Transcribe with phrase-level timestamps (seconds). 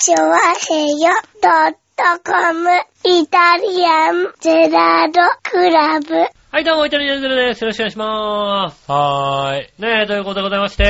[0.00, 1.10] チョワヘヨ
[1.42, 2.70] ドットコム
[3.04, 6.14] イタリアンゼラードクラブ。
[6.52, 7.62] はい、どうも、イタリアンゼロです。
[7.62, 8.92] よろしくお願いします。
[8.92, 9.82] はーい。
[9.82, 10.84] ねえ、ということでございまして、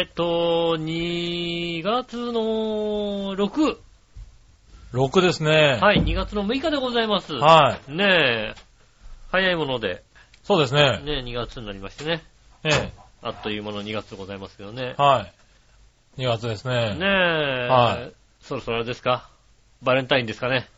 [0.00, 3.78] えっと、2月の6、
[4.94, 5.78] 6ですね。
[5.80, 7.32] はい、2月の6日でございます。
[7.32, 7.92] はい。
[7.92, 8.54] ねえ、
[9.30, 10.02] 早いもので、
[10.42, 11.00] そうですね。
[11.04, 12.24] ねえ、2月になりましてね、
[12.64, 12.92] ええ。
[13.22, 14.96] あっという間の2月でございますけどね。
[14.98, 15.28] は
[16.18, 16.20] い。
[16.22, 16.96] 2月ですね。
[16.96, 18.19] ねえ、はい
[18.50, 19.28] そろそろあれですか？
[19.82, 20.68] バレンタインですかね？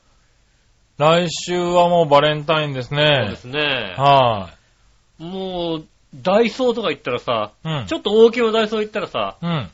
[0.98, 3.37] 来週はもうバレンタインですそうねで。
[3.37, 3.95] すね。
[3.97, 4.51] は
[5.19, 7.69] もう、ダイソーとか行ったらさ、い。
[7.69, 7.87] うん。
[7.87, 9.70] ちょっと大きめのダイソー行ったらさ、うん。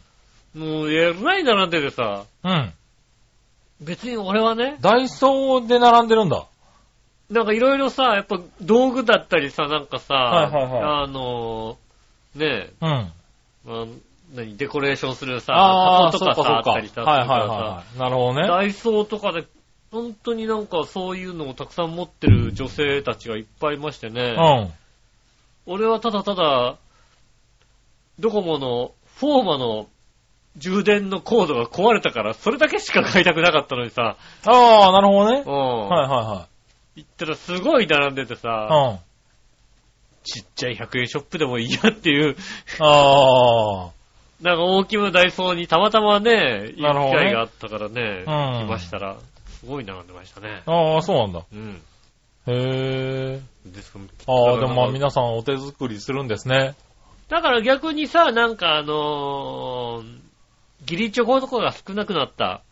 [0.54, 2.72] もう、えらい並んでてさ、うん。
[3.80, 6.46] 別に俺はね、ダイソーで並んでるんだ。
[7.30, 14.02] なんかいろいろさ、やっぱ道具だったりさ、なんかさ、はいはいはいあのー、ねうん。
[14.34, 16.60] 何、デコレーションするさ、ああ、箱とかさ、あ。
[16.60, 17.98] ったりしたはいはいはい。
[17.98, 18.46] なるほどね。
[18.46, 19.46] ダイソーとかで、
[19.90, 24.72] 本当になんかそういうのをたくさん持ってる女性たちがいっぱいいましてね、うん。
[25.66, 26.76] 俺はただただ、
[28.18, 29.88] ドコモのフォーマの
[30.56, 35.50] 充電のコードが壊れたから、それだけしか買いたくなかったのにさ、ああ、なるほどねう。
[35.50, 35.88] ん。
[35.88, 36.48] はいは
[36.96, 38.90] 行ったらすごい並んでてさ、いはい。
[38.90, 38.98] うん。
[40.24, 42.36] ちっちゃい100円ショップでもいいやっていう、
[42.80, 43.90] あ
[44.40, 49.16] なんか大きめのダイソーにたまたまね、行く機会があったからね、うん来ましたら、
[49.60, 50.62] すごい並んでましたね。
[50.66, 50.72] あ。
[50.72, 51.44] ああ、そうなんだ。
[51.52, 51.82] うん。
[52.46, 53.40] へえ。
[53.66, 56.76] ですかああ、でもまあ皆さんお手作りするんですね。
[57.28, 60.18] だから逆にさ、なんかあのー、
[60.86, 62.62] ギリチョコとかが少なくなった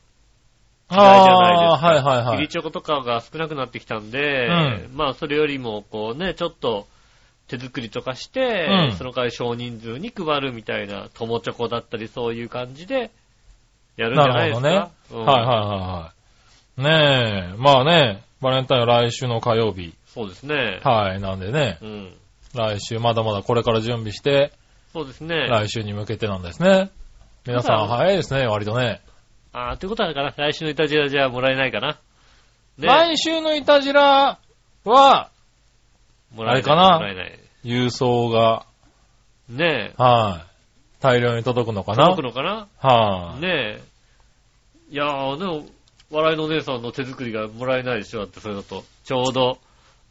[0.89, 1.87] 時代じゃないですか。
[1.89, 2.49] はいはいはいギリ。
[2.49, 6.87] チョコとかが少なくなってきたんで、うまあそれよりもこうね、ちょっと
[7.49, 13.11] 手作りとかして、うんその代わり少人数に配るみたいな、友チョコだったりそういう感じで
[13.97, 14.69] やるんじゃないですか？
[14.69, 16.83] なるうんはいはいはいはい。
[16.83, 19.95] ねえ、まあね、バレンタインは来週の火曜日。
[20.07, 20.81] そうですね。
[20.83, 22.15] はい、なんでね、うん。
[22.55, 24.53] 来週まだまだこれから準備して、
[24.93, 25.47] そうですね。
[25.47, 26.91] 来週に向けてなんですね。
[27.47, 29.01] 皆さん早いですね、割とね。
[29.53, 30.35] ああ、ということはあれかな。
[30.37, 31.99] 来週のイタジラじゃもらえないかな。
[32.79, 32.89] ね。
[32.89, 34.39] 来週のイタジラ
[34.85, 35.31] は、
[36.35, 36.99] もらえないあれかな？
[36.99, 37.39] もらえない。
[37.65, 38.67] 郵送が、
[39.49, 40.03] ねえ。
[40.03, 42.09] はい、大量に届くのかな？
[42.15, 42.69] 届くのかな？
[42.81, 43.83] はい、ねえ。
[44.91, 45.67] いやー、でも、
[46.11, 48.85] 笑いのお姉さんの手作りがもらえないでしょだってそれだと。
[49.05, 49.59] ちょうど。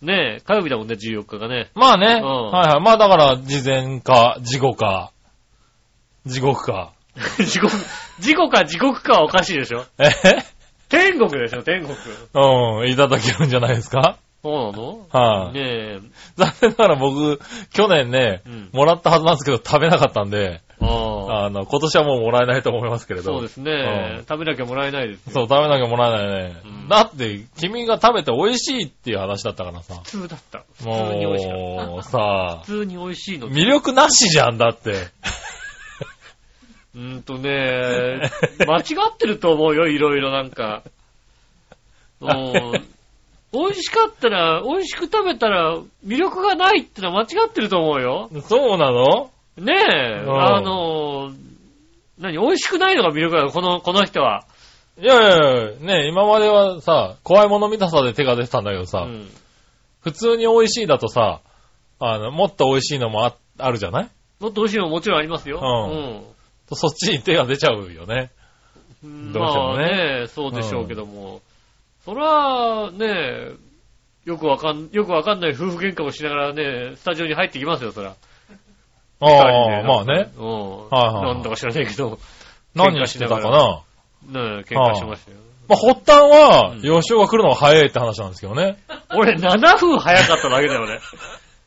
[0.01, 1.69] ねえ、火曜日だもんね、14日がね。
[1.73, 2.81] まあね、うんはいはい。
[2.81, 5.11] まあだから、事前か、事後か、
[6.25, 6.91] 地獄か。
[7.39, 7.73] 地獄、
[8.19, 10.09] 地獄か地獄かはおかしいでしょえ？
[10.89, 11.95] 天国でしょ、天国。
[12.33, 14.17] うん、いただけるんじゃないですか？
[14.45, 15.07] そうなの？
[15.11, 15.99] はい、ねえ。
[16.35, 17.39] 残念ながら僕、
[17.73, 21.45] 去年ね、うんもらったはずなんですけど食べなかったんで、ああ。
[21.45, 23.33] あの、今年はもうもらえないと思いますけれど。
[23.33, 23.71] そうですね、
[24.17, 25.31] うん食べなきゃもらえないですよ。
[25.33, 26.61] そう、食べなきゃもらえないね。
[26.63, 29.95] うんだって、君が食べて美味しいっていう話だったからさ。
[30.03, 30.63] 普通だった。
[30.77, 31.63] 普通に美味しかった。
[31.87, 33.49] もう、さ 普、通に美味しいの。
[33.49, 34.91] 魅力なしじゃんだって。
[36.93, 38.29] うーんとね、
[38.67, 38.81] 間違
[39.11, 40.83] ってると思うよ、いろいろなんか。
[42.21, 42.85] うん
[43.57, 48.29] 美味しかったら、美味しく食べたら、魅力がないってのは間違ってると思うよ。
[48.47, 49.31] そうなの？
[49.57, 51.31] ねえ、うんあの、
[52.19, 54.43] 何、美味しくないのが魅力だよ、この、この人は。
[54.97, 59.29] いやいやいや、ね今まではさ、怖いもの見たさで手が出てたんだけどさ、うん。
[60.01, 61.41] 普通に美味しいだとさ、
[61.99, 64.09] あの、もっと美味しいのもああるじゃない？
[64.39, 65.59] もっと美味しいのももちろんありますよ。
[66.69, 68.31] うそっちに手が出ちゃうよね。
[69.03, 69.33] うん。
[69.33, 71.41] どうしてもねまあね、そうでしょうけども。
[72.05, 73.53] そら、ね
[74.25, 78.15] よくわかん、よくわかんない夫婦喧嘩をしながらね、スタジオに入ってきますよ、そら。
[79.19, 80.31] ああ、でまあね。。
[80.37, 80.89] うん。
[80.89, 82.19] はいはいなんだか知らないけど、
[82.73, 83.81] 何をしてたかな？
[84.27, 85.37] ね喧嘩しましたよ。
[85.67, 88.77] まあ、発端はうん、吉尾が来るのが早いって話なんですけどね。
[89.15, 90.99] 俺7分早かっただけだよね。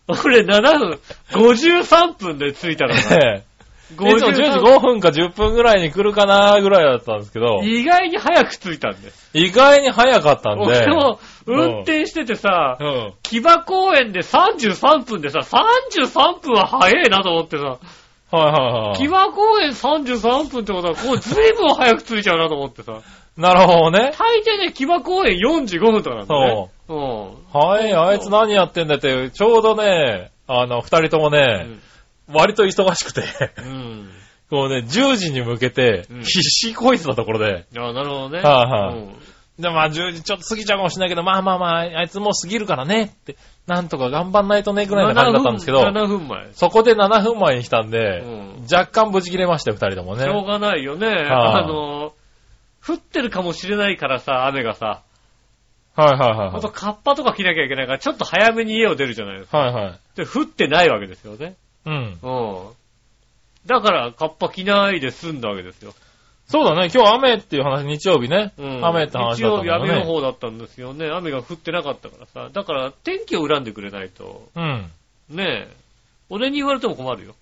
[0.09, 1.01] 俺7分、
[1.33, 3.43] 53分で着いたから。
[3.91, 9.11] いつも10時53 5分か10分ぐらいに来るかなぐらいだったんですけど、意外に早く着いたんで。
[9.33, 13.13] 意外に早かったんで、俺も運転しててさう、ん。
[13.23, 17.79] 木場公園で33分でさ、33分は早いなと思ってさ、
[18.31, 18.97] はいはいはい。
[18.99, 23.01] 木場公園33分ってことは、こう随分早く着いちゃうなと思ってさ。
[23.39, 24.13] なるほどね。
[24.19, 26.69] 大抵ね、木場公園45分とかなんだね。
[26.89, 26.99] うん。
[27.53, 31.67] はい、あいつ何やってんだって、ちょうどね、あの、二人ともね、
[32.33, 33.23] 割と忙しくて、
[33.59, 34.11] うん。
[34.51, 38.41] こうね、10時に向けてうん、必死こいてたところで、あなるほどね。
[38.41, 39.15] はいはいうん
[39.59, 43.37] で、まあ10時ちょっと過ぎちゃうかもしれないけど、まあまあまあ、あいつもう過ぎるからねって、
[43.67, 46.53] なんとか頑張んないとね、ぐらいの感じだったんですけど、7分前。
[46.53, 48.63] そこで7分前に来たんうで、ん。
[48.73, 50.23] 若干ブチ切れましたよ、二人ともね。
[50.23, 51.09] しょうがないよね。
[51.09, 52.13] はいあの、
[52.87, 55.03] 降ってるかもしれないからさ、雨がさ、
[55.97, 59.59] はいはいはいほんとカッパとか着なきゃいけないから、ちょっと早めに家を出るじゃないですか。
[59.59, 59.75] はい。
[59.75, 59.99] はいはい。
[60.15, 61.57] で、降ってないわけですよね。
[61.87, 62.19] うん。
[62.23, 62.69] うん。
[63.67, 65.95] だから、カッパ着ないで済んだわけですよ。
[66.47, 68.53] そうだね、今日雨っていう話、日曜日ね。
[68.57, 68.85] うん。
[68.85, 70.05] 雨って話だったん日曜日雨の。
[70.05, 71.11] 方だったんですよね。
[71.11, 72.49] 雨が降ってなかったからさ。
[72.53, 74.49] だから、天気を恨んでくれないと。
[74.55, 74.91] うん。
[75.29, 75.77] ねえ。
[76.31, 77.35] 俺に言われても困るよ。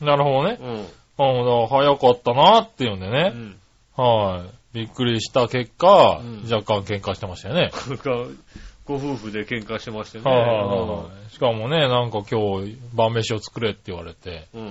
[0.00, 0.58] なるほどね。
[0.60, 0.70] うん。
[0.70, 3.32] うん、だから早かったなっていうんでね。
[3.34, 3.56] うん。
[3.96, 4.56] はい。
[4.76, 7.70] びっくりした結果、うん若干喧嘩してましたよね。
[8.86, 10.24] ご夫婦で喧嘩してましてね。
[10.24, 11.32] はいはい。
[11.32, 14.62] しかもね、なんか今日晩飯を作れって言われて、うん。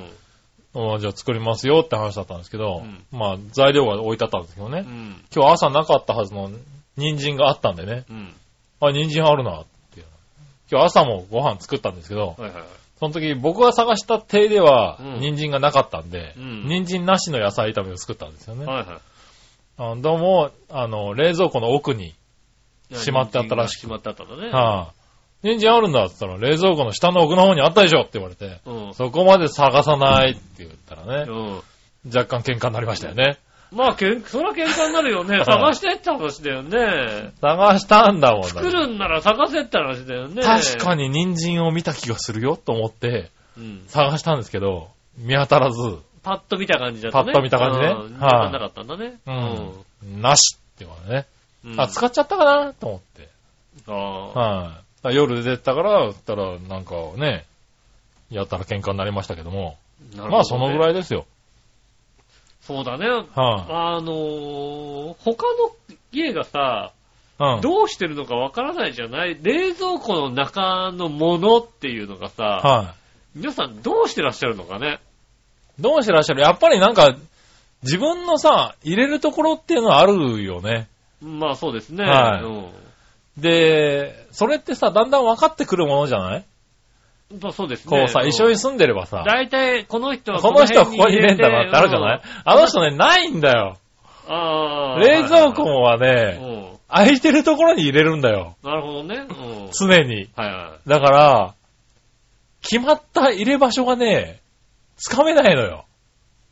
[0.76, 5.26] うんじゃあ作りますよって話だったんですけど、うんまあ材料が置いてあったんですけどね、うん。
[5.34, 6.52] 今日朝なかったはずの
[6.98, 8.34] 人参があったんでね、うん。
[8.82, 10.04] あ、人参あるなって。
[10.72, 12.64] 今日朝もご飯作ったんですけど、はいはいはい。
[13.00, 18.66] その時僕が探した手ではうん人参がなかったんで、うん人参なしの野菜炒めを作ったんですよね。
[18.66, 18.98] はいはい。
[19.78, 22.16] あどうも、あの、冷蔵庫の奥に、
[22.94, 24.50] しまってあったらしくしまってあったんだね。
[24.50, 24.94] はあ、
[25.44, 28.94] 人参あるんだって言ったら冷蔵庫の下の奥の方にあったでしょって言われて、うん。
[28.94, 31.62] そこまで探さないって言ったらね、うん。
[32.16, 33.40] 若干喧嘩になりましたよね。
[33.72, 35.44] まあ、けん、そら喧嘩になるよね。
[35.46, 37.34] 探してって話だよね。
[37.42, 40.44] 探したんだもんだ作るんなら探せって話だよね。
[40.44, 43.84] 確かに人参を見た気がするよと思ってうん。
[43.88, 47.26] 探したんですけど、見当たらず、パッと見た感じだったね。
[47.26, 49.20] パッと見た感じねうん見当たんなかったんだね。
[49.28, 51.26] うんなしって言われね。
[51.66, 51.82] うん。
[51.82, 52.74] あ、使っちゃったかな？
[52.74, 53.30] と思って。
[53.88, 54.28] ああ。
[54.30, 57.46] はい、だから夜出てたから、ったらなんかね、
[58.30, 59.78] やったら喧嘩になりましたけども。
[60.16, 61.26] なるほどねまあそのぐらいですよ。
[62.62, 63.08] そうだね。
[63.08, 65.72] はい、あのー、他の
[66.12, 66.92] 家がさ、
[67.38, 67.62] うん。
[67.62, 69.38] どうしてるのかわからないじゃない？
[69.42, 72.96] 冷蔵庫の中のものっていうのがさ、は
[73.36, 75.00] い、皆さんどうしてらっしゃるのかね？
[75.78, 76.42] どうしてらっしゃる？
[76.42, 77.16] やっぱりなんか、
[77.84, 80.88] 自分のさ、入れるところっていうのはあるよね。
[81.22, 82.04] まあそうですね。
[82.04, 82.66] はいうん
[83.38, 86.46] で、それってさ、だんだん分かってくるものじゃない？
[87.42, 87.98] まあそうですね。
[87.98, 92.18] こうさ、ん一緒に住んでればさ、大体、この人はこの人はここに入れんだなってあるじゃない？
[92.20, 93.78] いあの人ね、ないんだよ。
[94.30, 95.00] ああ。
[95.00, 96.78] 冷蔵庫もはうね、ん。
[96.88, 98.56] 空いてるところに入れるんだよ。
[98.64, 99.18] なるほどね。
[99.18, 99.34] う
[99.68, 99.70] ん。
[99.78, 100.30] 常に。
[100.38, 101.54] はいはだから、
[102.62, 104.40] 決まった入れ場所がね、
[104.96, 105.86] つかめないのよ。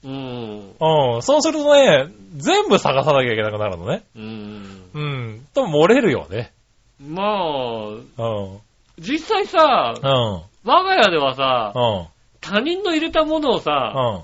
[0.03, 0.07] い。
[0.09, 0.75] うん。
[1.15, 1.21] うん。
[1.21, 4.03] そうするとね、全部探さなきゃいけなくなるのね。
[4.15, 4.89] うん。
[4.93, 5.47] うん。
[5.53, 6.51] と、漏れるよね。
[6.99, 8.59] まあ、うん。
[8.99, 10.41] 実際さ、うん。
[10.65, 12.07] 我が家ではさう、ん。
[12.41, 14.23] 他人の入れたものをうさ、ん。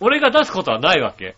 [0.00, 1.36] 俺が出すことはないわけ。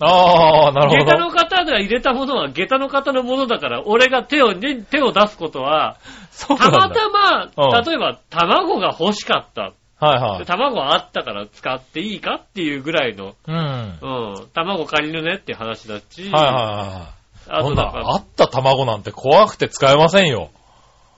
[0.00, 1.04] ああ、なるほど。
[1.04, 5.98] 下駄の方が入れたものは下駄の方のものだから、俺が手を、ね、手を出すことは、
[6.30, 6.90] そうたま。
[6.90, 9.72] たま、うん例えば卵が欲しかった。
[10.04, 10.38] はいはい。
[10.40, 13.54] で卵あったから使っていいかっていうぐらいの、うん。
[13.54, 17.24] はいうん、卵借りるねって話だし、はいはい。
[17.50, 20.50] あそんな、とだからあった卵なんて怖くて使えませんよ。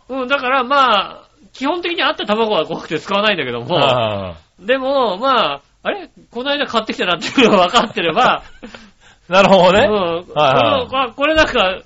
[0.09, 6.11] うん、だからまあ、基本的にあった卵は怖くて使わないんだけども、はでも、まあ、あれ？
[6.31, 8.67] この間買ってきたなっていうのが分かってれば、い
[9.33, 9.87] なるほどね。
[9.89, 11.79] うん、はいはいこれなんか、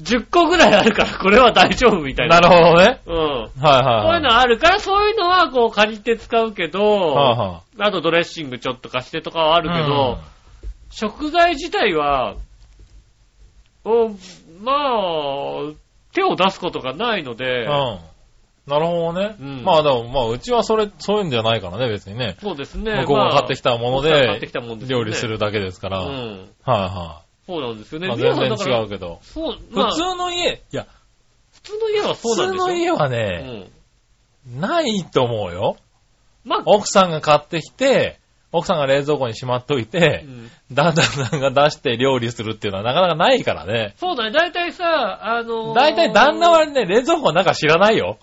[0.00, 2.40] 10個ぐらいあるから、これは大丈夫みたいな。
[2.40, 3.00] なるほどね。
[3.06, 3.14] うん。
[3.14, 4.16] はいはいこうはい。
[4.16, 10.18] いうのあるから、そういうのはこう借りて使うけど、はいはあとドレッシングちょっと貸してとかはあいるけど、
[10.90, 12.36] 食材自体は、
[13.84, 14.08] お
[14.62, 15.72] まあ、
[16.14, 17.70] 手を出すことがないので、うん。
[17.70, 17.98] うん。
[18.66, 19.36] なるほどね。
[19.40, 22.36] うんまあでも、まあうちはそれ、そういうんじゃないからね、別にね。
[22.40, 22.94] そうですね。
[23.00, 26.00] 向こうが買ってきたもので料理するだけですから。
[26.00, 26.48] はいうん。
[26.64, 28.06] はそうなんですよね。
[28.06, 28.08] い。
[28.08, 29.18] まあ皆全然違うけど。
[29.22, 30.86] そう、まあ、普通の家、いや、
[31.54, 32.66] 普通の家はそう普通なんですよ。
[32.66, 33.70] の家はうね、
[34.56, 34.60] ん。
[34.60, 35.76] ないと思うよ。
[36.44, 38.18] まあ、奥さんが買ってきて、
[38.52, 43.94] 奥さんが冷蔵庫にしまっといてう、ん旦那さんが出して料理するっていうのはなかなかないからね。
[43.96, 44.30] そうだね。
[44.30, 48.18] 大体さ、あのー大体旦那はね、冷蔵庫の中知らないよ。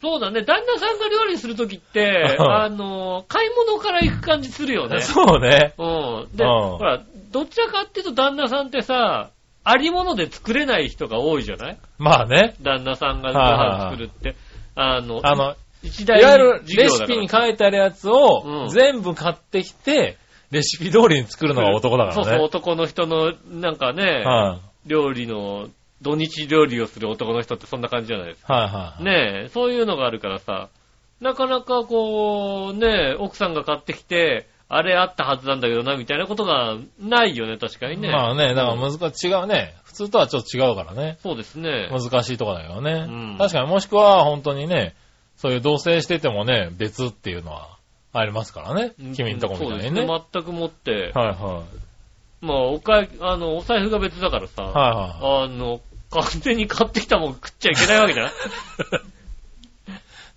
[0.00, 0.42] そうだね。
[0.42, 5.00] 旦那さんが料理するときって、うんあのー買い物から行く感じするよね。
[5.02, 5.74] そうね。
[5.78, 6.36] うん。
[6.36, 9.30] で、うんほら、どちらかっていうと旦那さんってさ、
[9.64, 11.78] ありもので作れない人が多いじゃない？
[11.98, 12.54] まあね。
[12.62, 14.34] 旦那さんがご飯作るって。
[14.74, 20.16] あの、あの、い一大わゆるレシピに書いてあるやつうをん全部買ってきて、
[20.50, 22.24] レシピ通りに作るのが男だからね。
[22.24, 25.68] そうそう、男の人の、なんかね、はい料理の、
[26.00, 28.54] 土日料理をする男の人ってそんな感じじゃないですか。
[28.54, 29.04] はいはい。
[29.04, 30.68] ねえ、そういうのがあるからさ、
[31.20, 38.10] なかなかこう、ねえ、奥さんが買ってきて、あれあったはずなんだけどな、みたいなことがないよね、確かにね。
[38.10, 39.74] まあね、だから難しい、違うね。
[39.84, 41.18] 普通とはちょっと違うからね。
[41.22, 41.88] そうですね。
[41.90, 43.06] 難しいとこだけどね。
[43.08, 44.94] うん確かにもしくは本当にね、
[45.36, 47.78] そういう同棲しててもね、別っていうのは
[48.12, 48.92] ありますからね。
[49.14, 49.82] 君んとこみたいにね。
[49.84, 50.22] そうですね。
[50.32, 51.62] 全くもって、はいは
[52.40, 58.32] まあ、おかえ、あの、お財布が別だからさ、はいはあの、完全に買ってきたもん食っちゃいけないわけじゃない？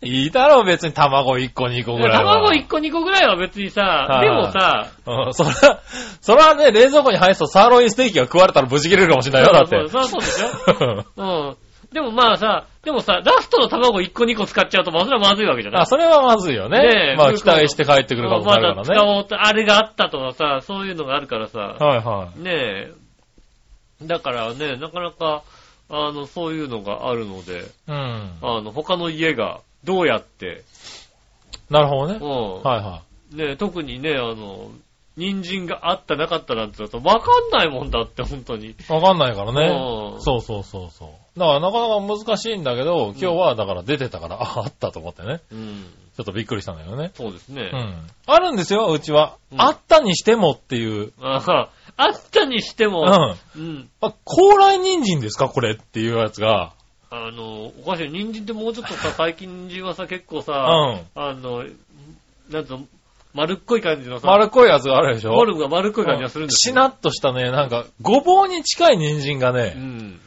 [0.02, 0.24] い。
[0.24, 2.36] いいだろ、別に卵1個2個ぐらいは。
[2.36, 5.80] 卵1個2個ぐらいは別にさ、はいでもさ、うん、それは、
[6.22, 9.88] それはね、冷蔵庫に入すとサーロインステーキが食われたらブチ切れるかもしれないよ、だって。
[9.90, 11.58] そうそうそうでしょ うん。
[11.94, 16.80] でもまあさ、でもさ、ラストの卵1個2個使っちゃうと、まあそれはまずいわけじゃないあ、それはまずいよね。
[16.80, 19.02] ねえまあ期待して帰ってくるかもしまれないだからね。
[19.02, 22.92] 使おうと、あれがあったとかさ、そういうのがあるからさ、はいはねえ。
[24.04, 25.44] だからね、なかなか、
[25.90, 27.64] あの、そういうのがあるので、い。
[27.90, 28.32] うん。
[28.42, 30.64] あの、他の家がどうやって、
[31.70, 32.20] なるほどね。
[32.22, 32.62] うん。
[32.62, 33.02] はいは
[33.34, 34.70] ねえ、特にね、あの、
[35.18, 38.72] 人参があったなかったなんて言うと、わかんないもんだって、本当に。
[38.72, 38.76] い。
[38.90, 39.68] わかんないからね。
[39.68, 41.40] うんそうそうそうそう。
[41.40, 45.40] だからなかなか難しいんだけど、今日はだから出てたから、あ、あったと思ってね。
[45.52, 45.86] うん。
[46.16, 47.12] ちょっとびっくりしたんだけどね。
[47.14, 47.70] そうですね。
[47.74, 48.08] うん。
[48.26, 49.38] あるんですよ、うちは。
[49.52, 51.14] うんあったにしてもっていう。
[51.22, 52.92] あああったにしてうん。
[52.92, 53.90] も、あ、うん。
[54.26, 56.74] 高麗人参ですかこれっていうやつが。
[57.14, 58.10] あの、おかしい。
[58.10, 61.22] 人参ってもうちょっとさ、 最近人参はさ、結構さ、うん。
[61.22, 61.66] あの、
[62.50, 62.80] なんと、
[63.34, 65.32] 丸っこい感じのさ、丸っこいやつがあるでしょ？
[65.34, 66.74] フォルムが丸っこい感じがするんですよ。
[66.74, 70.20] しなっとしたね、なんか、ごぼうに近い人参がうね、ん。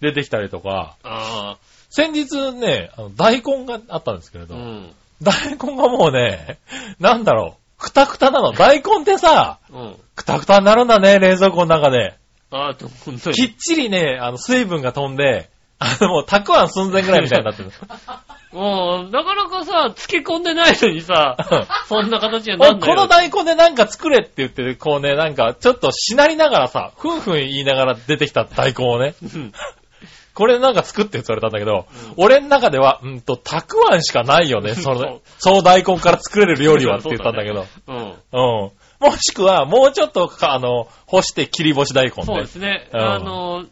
[0.00, 1.56] 出てきたりとか、ああ、
[1.90, 4.92] 先日ね、あの大根があったんですけれど、うん。
[5.22, 6.58] 大根がもうね、
[6.98, 8.52] なんだろう、くたくたなの。
[8.52, 9.96] 大根ってさ、うん。
[10.16, 12.14] くたくたになるんだね、冷蔵庫の中で。
[12.50, 13.36] ああ、でも本当に。
[13.36, 15.48] きっちりね、あの、水分が飛んで、
[15.82, 17.70] あの、もう、たくあん寸前ぐらいみたいになってる。
[18.52, 21.36] もう、なかなかさ、漬け込んでないのにさ、
[21.88, 22.96] そんな形にないんないよ。
[22.96, 29.52] この大根でなんか作れって言って、こうね、なんか、ちょっとしなりながらさ、ふんふん言いながら出てきた大根をね、うん
[30.34, 31.86] これなんか作ってって言われたんだけど、
[32.16, 37.66] 俺の中では、うんと、たくあんしかないよね、その、そう大根から作れる料理はって言ったんだけど。
[37.86, 37.96] うん。
[37.96, 38.70] うん。
[39.02, 42.42] もしくは、もうちょっとか、あの、干して切り干し大根そうで。
[42.42, 42.88] ですね。
[42.92, 43.66] うんあの、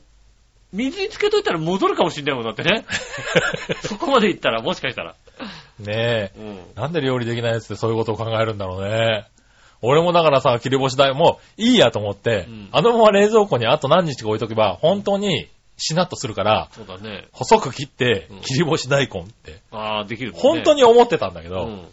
[0.73, 2.85] 水につけといたら戻るかもしんないもんだってね。
[3.83, 5.15] そこまでいったら、もしかしたら。
[5.79, 6.33] ねえ。
[6.37, 6.59] うん。
[6.77, 9.27] なんで料理できないやつってそういうことを考えるんだろうね。
[9.83, 17.29] 俺もだからさ、切り干し大根、もういいやと思って、うんあのまま冷蔵庫にあと何日か置いとけば、本当にしなっとするから、そうだね。
[17.33, 20.39] 細く切ってうん、切り干し大根って、ああ、できるね。
[20.39, 21.89] 本当に思ってたんだけど、うん。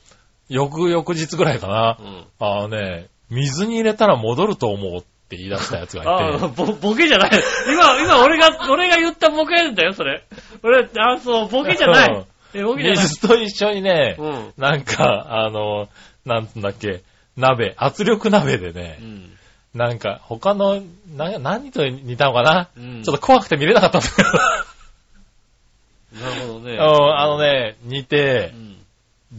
[0.50, 2.26] 翌々日ぐらいかなう、ん。
[2.40, 7.32] あのね、水に入れたら戻ると思うって言い出したやつがいああ、て、ぼ、ボケじゃない。
[7.70, 10.24] 今、今俺が、俺が言ったボケだよ、それ。
[10.64, 12.26] 俺、あ、そう、ボケじゃなうんい。
[12.56, 13.04] え、ボケじゃない。
[13.04, 14.54] 水と一緒にね、うん。
[14.58, 15.90] なんか、あの、
[16.26, 17.02] なんつうんだっけ、
[17.36, 19.38] 鍋、圧力鍋でねう、ん。
[19.74, 20.82] なんか、他の、
[21.16, 24.30] な、何と似たのかな、うんちょっと怖くて見れなかったんだけど。
[26.24, 26.74] なるほどね。
[26.74, 28.78] うんあのね、似てう、ん。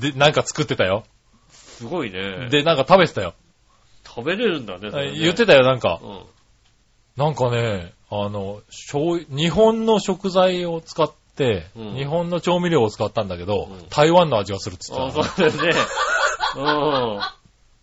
[0.01, 1.05] で、なんか作ってたよ。
[1.51, 2.49] すごいね。
[2.51, 3.35] で、なんか食べてたよ。
[4.09, 6.01] 食べれるんだね、それね言ってたよ、なんか。
[6.03, 6.21] うん。
[7.17, 15.71] なんかね、あの、醤油日本の食材を使って、うん日本の調味料を使ったんだけど、うん台湾の味がするって言あってたそうですね。
[16.57, 17.21] うん。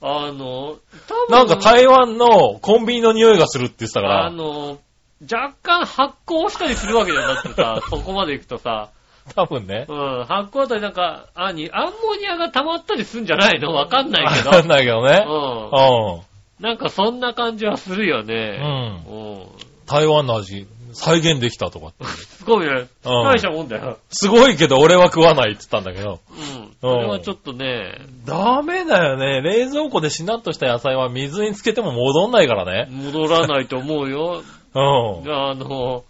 [0.01, 0.77] あの、
[1.07, 4.77] 多分なんか台湾のコンビニの匂いがするって言ってたかあら、の、
[5.21, 8.89] 若干発酵したりするわけじゃなくてさ、 そこまで行くとさ、
[9.35, 9.85] 多分ね。
[9.87, 13.73] うん、発酵あたりなんか、あに、アンモニアが溜まったりするんじゃないの？
[13.73, 14.69] わかんないけわかんど。
[14.69, 15.25] ないけどね。
[15.27, 15.31] う。
[15.31, 18.27] うんなんかそんな感じはするよん。
[18.27, 18.33] ね。
[18.33, 19.13] うん。
[19.13, 19.45] うん。
[19.85, 22.05] 台湾の味、再現できたとかって。
[22.05, 22.87] すごいね。
[23.03, 23.97] 大したもんだよ。
[24.09, 26.19] すごいけど俺は食わないって言ったんだけど。
[26.31, 26.71] うん。
[26.79, 29.41] それはちょっとね、ダメだよね。
[29.41, 32.87] 冷蔵庫でしなっとした野菜は水につけても戻んないからね。
[32.89, 34.41] 戻らないと思うよ。
[34.73, 34.81] うん。
[35.29, 36.03] あの、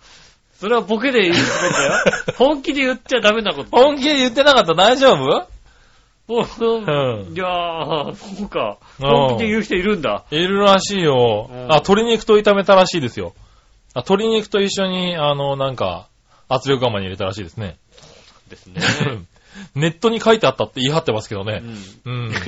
[0.59, 1.93] それはボケで言うことだよ。
[2.37, 3.69] 本気で言っちゃダメなこと。
[3.71, 4.73] 本気で言ってなかった？
[4.73, 5.47] 大丈夫？
[6.27, 6.81] もうう
[7.29, 8.77] んいやー、そうか。
[8.99, 10.23] うん本気で言う人いるんだ。
[10.31, 11.49] いるらしいよ。
[11.51, 13.33] うんあ、鶏肉と炒めたらしいですよ。
[13.93, 16.07] あ鶏肉と一緒に、あの、なんか、
[16.49, 17.77] 圧力釜に入れたらしいですね。
[18.49, 18.81] ですね。
[19.75, 21.61] ネットに書いてあったって言い張ってますけどね。
[22.05, 22.23] うん。
[22.25, 22.33] うん。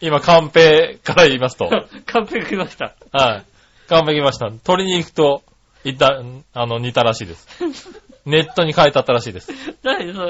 [0.00, 1.70] 今、カンペから言いますと。
[2.06, 2.94] 完璧来ました。
[3.12, 3.44] はい。
[3.92, 4.46] カンペ来ました。
[4.46, 5.42] 鶏肉と、
[5.84, 6.22] いた、
[6.54, 7.46] あの、似たらしいです。
[8.24, 9.52] ネットに書いてあったらしいです。
[9.82, 10.20] 何そ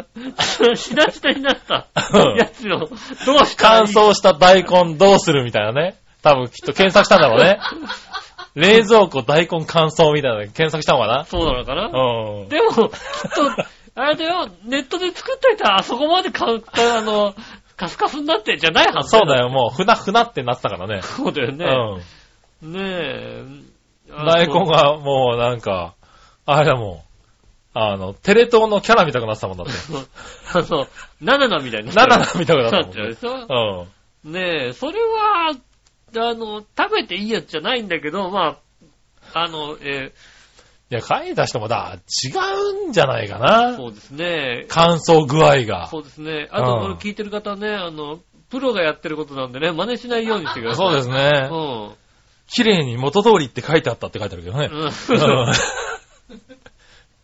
[0.64, 3.92] の、しなしなになったうんやつを、どうしたらいい？
[3.92, 5.96] 乾燥した大根どうするみたいなね。
[6.22, 7.58] 多分きっと検索したんだろうね。
[8.54, 11.88] 冷蔵庫大根乾燥みたいなの検索したのかそうなのかな？
[11.88, 12.48] なうん。
[12.48, 12.90] でも、きっと、
[13.94, 17.34] あれだよ、ネットで作っといたらあそこまで買う、あの、
[17.76, 21.02] カスカスになってんじゃないはずそうだよ、もう、ふなふなってなってたからね。
[21.02, 21.66] そうだよね。
[21.66, 22.02] うん。
[22.62, 23.44] ねえ。
[24.10, 24.66] あ大根。
[24.66, 25.94] がもうなんか、
[26.46, 27.00] あれだもん。
[27.74, 29.72] あの、テレ東のキャラみたくなってたもんだって。
[29.80, 30.06] そう
[30.54, 30.86] あの、
[31.20, 33.86] ナナナみたいになナナナみたくなったもんなっちゃうでしょ？
[34.24, 34.32] うん。
[34.32, 35.52] ねえ、それは、
[36.14, 38.58] あの、食べていいやつじゃないんだけど、ま
[39.34, 40.12] あ、あの、え
[40.90, 42.28] いや、書いた人もだ、違
[42.84, 43.76] うんじゃないかーな。
[43.78, 44.66] そうですね。
[44.68, 45.86] 乾燥具合が。
[45.86, 46.48] そうですね。
[46.52, 50.86] あと、うんこれ聞いてる方はね、あの、プロがやってることなんでね、真似しないようにしてください。
[50.88, 51.48] そうですね。
[51.50, 51.90] うん。
[52.52, 54.68] 綺麗に元通りって書いてあったって書いてあるけどね。
[54.70, 54.90] うんうん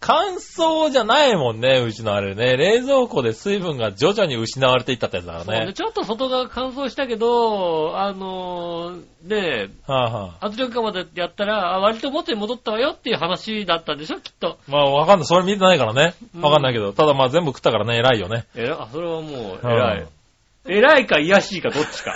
[0.00, 2.56] 乾燥じゃないもんね、うちのあれね。
[2.56, 5.73] 冷蔵庫で水分が徐々に失われていったってやつだかそうね、らね。
[5.73, 14.58] ちょっと外側乾燥したけど、あのーねえ、はあはあ、圧力釜でやったら、あ割と元に戻ったわよっていう話だったんでしょ、きっと。
[14.68, 15.26] まあわかんない。
[15.26, 16.14] それ見てないからね。
[16.32, 16.92] うんわかんないけど。
[16.92, 18.47] ただまあ全部食ったからね、偉いよね。
[18.54, 20.06] えら、あ、それはもう、うん偉い。
[20.68, 22.14] 偉いか、癒やしいか、どっちか。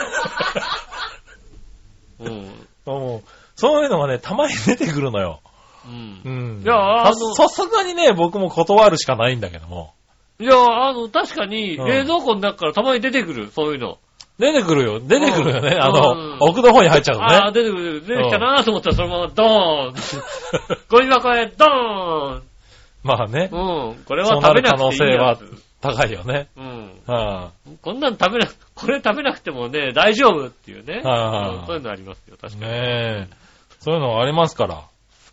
[2.20, 2.68] うん。
[2.86, 5.40] もうそういうのがね、たまに出てくるのよ。
[5.86, 6.28] うんう。
[6.60, 6.62] ん。
[6.62, 9.92] いやあのささすがにね、僕も断るしかないんだけども。
[10.40, 13.98] いや、あの、確かに、うん冷蔵庫の中からたまに出てくる、そういうの。
[14.38, 14.98] 出てくるよ。
[15.00, 15.68] 出てくるよね。
[15.74, 17.62] うんあうんの、奥の方に入っちゃうああ、のね。
[17.62, 19.94] 出てくる、出てきたなと思ったら、そのままドーン
[20.88, 21.68] ゴミ箱へドー
[22.38, 22.42] ン
[23.04, 23.50] まあね。
[23.52, 24.04] うん。
[24.04, 25.71] これは食べなく可能性はていいやつ。
[25.82, 26.48] 高いよね。
[26.56, 27.02] うん。
[27.06, 27.50] は
[27.82, 31.00] こんなん食べな、 これ食べなくてもね、大丈夫っていうね。
[31.02, 32.56] はいうんそういうのありますよ、確い。
[32.60, 32.72] かに。
[32.72, 33.28] ねえ。
[33.80, 34.82] そういうのがありますから。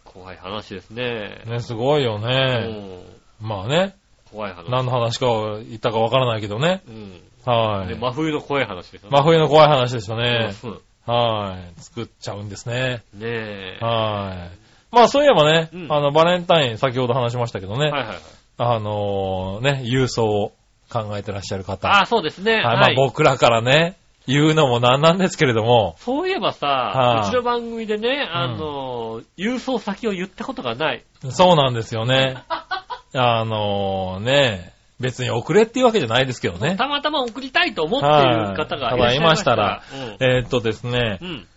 [0.03, 1.43] 怖い話ですね。
[1.45, 3.03] ね、すごいようね。
[3.43, 3.47] ん。
[3.47, 3.95] まあね。
[4.31, 4.69] 怖い話。
[4.69, 5.27] 何の話か
[5.67, 6.81] 言ったかわからないけどね。
[6.87, 7.21] うん。
[7.45, 7.87] はい。
[7.87, 10.51] で真冬の怖い話ですよ真冬の怖い話でしたね。
[10.63, 11.81] うんはい。
[11.81, 13.01] 作っちゃうんですね。
[13.13, 13.77] ねえ。
[13.81, 14.69] はい。
[14.91, 18.17] まあそういえばね、うんあの、バレンタイン、先ほど話しましたけどね、はいはいはい。
[18.61, 20.51] あのね、郵送を
[20.91, 21.87] 考えてらっしゃる方。
[21.87, 22.55] ああ、そうですね。
[22.55, 22.95] はい、まあはい。
[22.95, 23.95] 僕らからね、
[24.27, 31.05] 言うのもなんなんですけれども、そういえばさ、はいうちの番組でね、あの、郵送先を言ったことがない。
[31.29, 32.43] そうなんですよね。
[33.15, 36.75] あのね、別に送れっていうわけじゃないですけどね。
[36.75, 39.83] たまたま送りたいと思っている方がいらっしゃいましたら。
[40.19, 41.47] えーっとですねう、ん。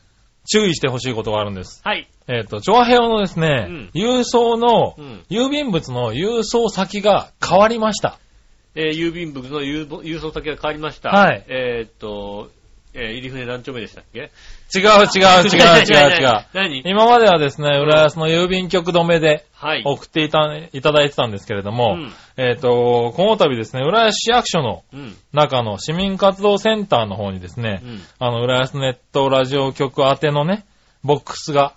[0.42, 0.60] うん。
[0.62, 1.80] 注意してほしいことがあるんです。
[1.84, 2.08] はい。
[2.28, 5.24] えーっと、調和平和のですね、うん郵送の、うん。
[5.30, 8.18] 郵便物の郵送先が変わりました。
[8.74, 11.10] えー郵便物の郵郵送先が変わりました。
[11.10, 12.50] はいえーっと、
[12.94, 14.18] えー入船何丁目でしたっけ？
[14.18, 14.28] 違う
[14.80, 16.44] 違う違う違う 違う。
[16.52, 16.82] 何？
[16.84, 19.82] 今まではですね、浦安の郵便局止めではい。
[19.84, 25.16] 送っていた、いただいてたんですけれども、うんえっ、と、この度ですね、浦安市役所のうん。
[25.32, 28.02] 中の市民活動センターの方にですねう、ん。
[28.18, 30.64] あの、浦安ネットラジオ局宛てのね、
[31.04, 31.74] ボックスが、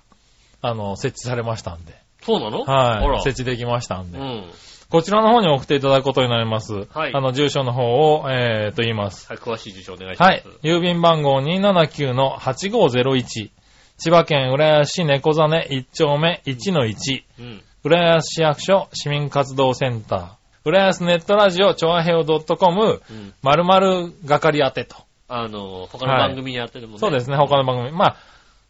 [0.62, 2.64] あの、設置されましたんで、そうなの？
[2.68, 3.22] あはい、ら。
[3.22, 4.52] 設置できましたんで、うん。
[4.96, 6.88] こちらの方に送っていただくことになります。
[6.94, 9.28] はいあの、住所の方を、えー、と言います。
[9.28, 10.30] はい、詳しい事情お願いします。
[10.30, 10.44] はい。
[10.64, 13.52] 郵便番号279-8501。
[13.98, 17.24] 千葉県浦安市猫ザネ1丁目1-1。
[17.40, 17.62] うん。
[17.84, 20.30] 浦安市役所市民活動センター。
[20.64, 23.34] 浦安ネットラジオ、ちょあへお .com、うん。
[23.42, 24.96] 〇〇係宛てと。
[25.28, 27.00] あの、他の番組にやってるもんね。
[27.00, 27.92] そうですね、他の番組。
[27.92, 28.16] まあ、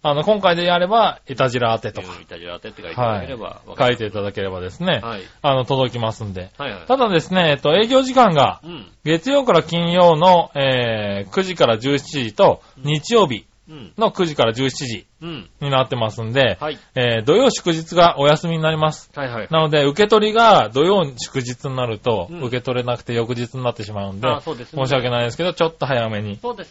[0.07, 2.21] あの、今回でやれば、いたじら宛てとかうん。
[2.21, 5.21] イタジラ当てって書いていただければわか書るいていただければですね、はい。
[5.41, 6.51] あの、届きますんで。
[6.59, 6.85] はいはい。
[6.85, 8.87] ただですね、えっと、営業時間が、うん。
[9.03, 13.45] 月曜から金曜の、えー、9時から17時と、日曜日うん。
[13.67, 15.49] の9時から17時うん。
[15.59, 16.77] になってますんで、はい。
[16.93, 19.09] えー、土曜祝日がお休みになります。
[19.15, 19.47] はいはい。
[19.49, 26.39] なので、受け取りが土曜祝日になると、うん受け取れなくて翌日になってしまうんで、うですね申し訳ないですけど、ちょっと早めに。
[26.43, 26.61] 送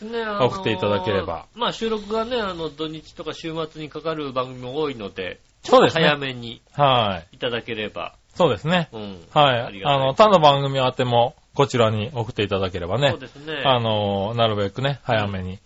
[0.61, 1.47] っていただければ。
[1.55, 7.37] まあ収録がね、あの、土日とか週末にかかる番組も多いので、そうですね早めにはい。
[7.37, 8.15] いただければ。
[8.35, 8.89] そうですね。
[8.93, 9.21] うん。
[9.33, 13.63] はいあの、他の番組宛ても、こちらに送っていただければねそう、ですね。
[13.65, 15.59] あの、なるべくね、早めに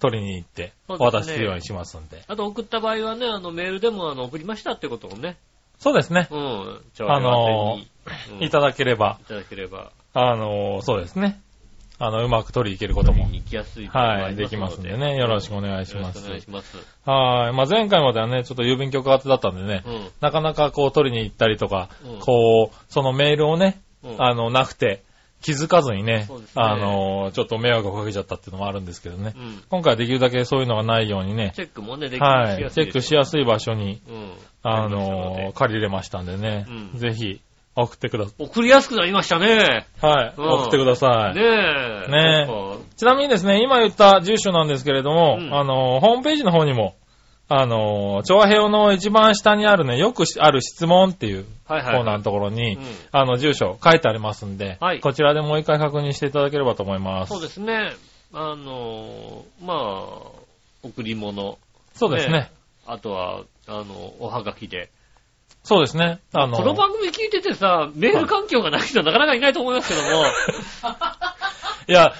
[0.00, 2.22] 取りに行って、お渡しするようにしますんで。
[2.26, 5.36] あと送った場合はね、あの、メールでもあの、送りましたってことをね、
[5.78, 6.28] そうですね。
[6.30, 6.80] うん。
[6.94, 11.40] ちあのーいただければ、いただければ、あの、そうですね。
[11.98, 15.16] あの、うまく取りに行けることも取り、に行きやすいはい、できますんでね。
[15.16, 16.28] よろしくお願いしますよろしくお。
[16.28, 16.76] 願いします。
[17.04, 17.52] はい。
[17.52, 20.08] まあ、前回まではね、ちょっと郵便局宛てだったんでね、うん。
[20.20, 25.02] なかなかこう取りに行ったりとか、うんこう、そのメールをね、うんあの、なくて、
[25.40, 29.32] 気づかずにねねあの、ちょっと迷惑をかけちゃったっていうのもあるんですけどね。
[29.36, 29.62] うん。
[29.70, 34.00] 今回はできるだけそういうのがないようにね、チェックもね、できはい、チェックしやいすい場所に。
[34.08, 34.32] うん。
[34.62, 37.40] あの、で借りれましたんでね、うんぜひ、
[37.76, 39.86] 送ってくださ送りやすくなりましたね。
[40.02, 40.06] い。
[40.06, 41.38] はい、うん送ってください。
[41.38, 42.10] ねえ。
[42.10, 46.96] ねえちなみにですね、今言った住所なんですけれども、うんあの、ホームページの方にも、
[47.52, 51.44] あの、調和平和の一番下にあるね、よくある質問っていう。
[51.66, 57.30] コーナーのところに、うんあの、住所書いてありますんで、はいこちらでもう一回確認していただければと思います。
[57.30, 57.90] そうですね。
[58.32, 59.76] あの、まあ、
[60.84, 61.58] 贈り物。
[61.94, 62.32] そうですね。
[62.32, 62.50] ね
[62.86, 64.88] あとは、あの、おはがきで。
[65.64, 66.20] そうですね。
[66.32, 70.24] あの、この番組聞いててさ、メール環境がない人はなかなかいないと思いますけども、
[71.88, 72.14] いや、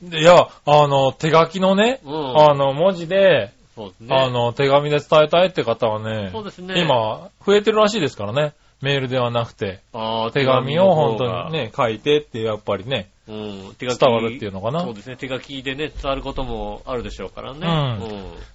[0.00, 4.16] でいや、あの、手書きのね、うんあの、文字で、そうですね。
[4.16, 8.54] あの、手紙で伝えたいって方はね、そうですね。、今、増えてるらしいですからね。
[8.82, 11.52] メールではなくて、あー手紙を本当に。
[11.52, 13.74] ね、書いてって、やっぱりね、うん。
[13.78, 14.94] 手書き伝わるっていうのかなそう。
[14.94, 15.16] ですね。
[15.16, 17.58] 手書きでね、伝わることもあるでしょうからね。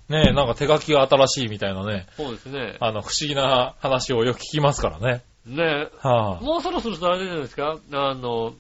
[0.10, 2.78] うんね、なんか手書きが新しいみたいなね、そうですね。
[2.80, 5.24] あの、不思議な話をよく聞きますからね。
[5.48, 7.78] ねはもうそろそろさあれじゃないですか？
[7.94, 8.54] あの、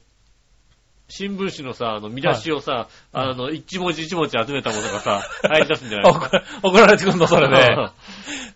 [1.11, 6.13] 新聞紙のさ、あの、見出しをさ、あの、一文字一文字集めたものがさ、 入り出すんじゃい、ない？
[6.63, 7.89] 怒られてくんの、それね。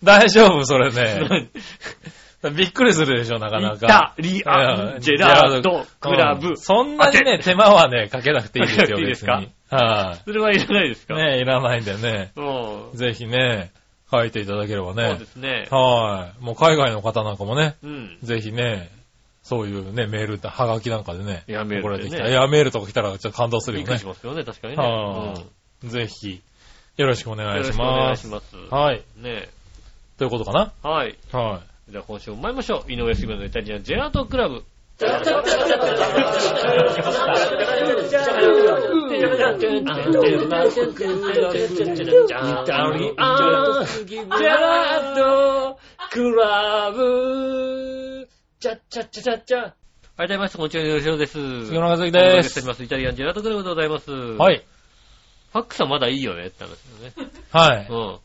[0.02, 1.48] 大丈夫、それね。
[2.54, 3.86] びっくりするでしょ、なかなイか。
[3.86, 6.56] タリアンジェラードクラブうん。
[6.56, 9.52] そんなにね、手間はね、かけなくていいですよ、いいですか別に。
[9.70, 11.06] はそれはいらないですい。
[11.06, 11.14] か？
[11.14, 12.30] ねいらないんでね。
[12.36, 12.96] うん。
[12.96, 13.72] ぜひね、
[14.12, 15.24] 書いていただければそうねで。
[15.24, 15.66] すね。
[15.70, 16.44] はい。
[16.44, 18.18] もう海外の方なんかもね、うん。
[18.22, 18.90] ぜひね、
[19.48, 22.28] そういうね、メール、はがきなんかでね、エアメールでね送られてきた。
[22.28, 24.06] エアメールとか来たらちょっと感動するよねびっくりし。
[24.06, 24.82] ますよね、確かにね。
[24.82, 25.34] は
[25.82, 25.90] うんい。
[25.90, 26.42] ぜひ、
[26.96, 28.26] よろしくお願いしよろしくお願ます。
[28.26, 28.56] いします。
[28.56, 29.04] はい。
[29.18, 29.48] ね
[30.18, 30.72] ということかな？
[30.82, 31.16] はい。
[31.30, 32.92] はじゃあ今週も参りましょう。
[32.92, 34.64] 井上杉村のイタリアンジェラートクラブ。
[50.16, 51.38] はい、どうもみなさん、こんにちは、よろしくです。
[51.38, 51.66] い。
[51.66, 52.68] 杉村和樹おで届けしておりす。
[52.68, 52.82] ます。
[52.84, 54.10] イタリアンジェラートクラブでございます。
[54.10, 54.64] ははい。
[55.52, 57.30] ファックスはまだいいよねって話ですよね。
[57.50, 57.86] はい。
[57.90, 58.18] うん。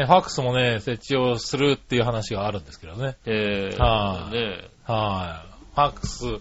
[0.00, 3.16] ね、ファックスもね、設置をするっていう話があるんですけどね。
[3.26, 5.74] えー、はいねはい。
[5.74, 6.40] ファックス、フ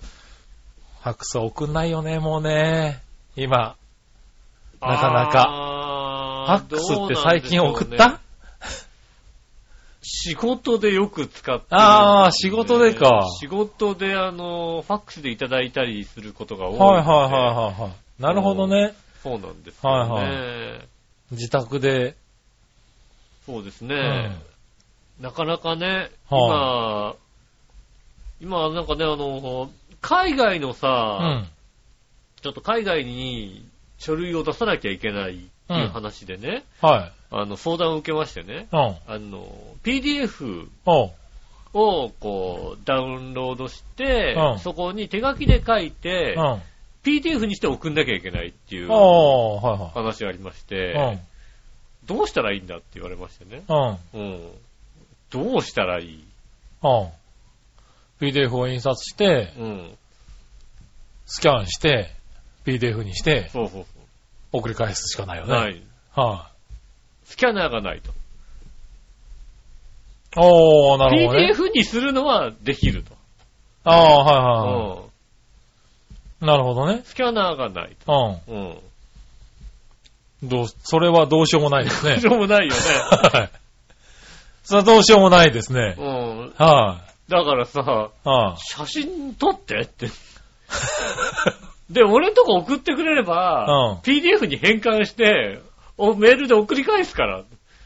[1.04, 3.02] ァックス送んないよね、もうね。
[3.36, 3.76] 今。
[4.80, 8.22] なかなかかファックスって最近送った？
[10.10, 16.80] 仕事でよく使ってあー仕事でか仕事であの、ファックスでいただいたりすることが多い。
[16.80, 18.22] はいはいはいはいはい。
[18.22, 18.94] なるほどね。
[19.22, 20.14] そうなんですよね。
[20.14, 20.88] はい
[21.32, 22.16] 自宅で。
[23.46, 23.96] そうですうね。
[24.00, 24.42] ん。
[25.20, 27.16] なかなかね、は
[28.40, 31.48] 今、今なんかね、あの、海外のうさ、ん。
[32.42, 33.68] ちょっと海外に
[33.98, 37.17] 書類を出さなきゃいけないっていう話でね、はい。
[37.32, 38.80] あの、相談を受けましてね、うん。
[38.80, 39.48] あの、
[39.84, 40.70] PDF。
[41.74, 46.62] をこう、ダウンロードして、うんそこに手書きで書いて、うん。
[47.04, 48.88] PDF にして送んなきゃいけないっていう。
[48.88, 51.20] 話がありまして、うん。
[52.06, 53.64] どうしたらいいんだって言われましてね。
[53.68, 54.22] うん。
[54.22, 54.52] うん。
[55.30, 56.24] どうしたらいい？
[56.84, 57.10] うん。
[58.20, 59.98] PDF を印刷して、うん。
[61.26, 62.12] スキャンして、
[62.66, 63.86] PDF にして、そうそう
[64.54, 65.46] 送り返すしかないよ。
[65.46, 65.54] ね。。
[65.54, 65.84] はいい。
[66.16, 66.50] は
[67.28, 68.10] スキャナーがないと。
[68.10, 68.14] い。
[70.38, 71.52] おー、なるほどね。
[71.54, 73.14] PDF にするのはできると。
[73.84, 76.46] ああ、はいはいはうん。
[76.46, 76.48] い。
[76.48, 77.02] なるほどね。
[77.04, 77.96] スキャナーがないうん。
[77.98, 78.40] と。
[78.48, 80.50] うん。
[80.50, 82.28] どう、それはどうしようもないですね し。
[82.28, 82.80] ょうもないよね。
[83.40, 83.50] はい。
[84.64, 85.96] それはどうしようもないですね。
[85.98, 86.54] うん。
[86.58, 88.30] はだからさ、い。
[88.30, 88.58] はい。
[88.60, 90.08] 写真撮ってって。
[91.90, 95.62] で、俺んとこ送ってくれれば、うん PDF に変換して、
[95.98, 97.38] おメールで送り返すから。
[97.38, 97.46] はい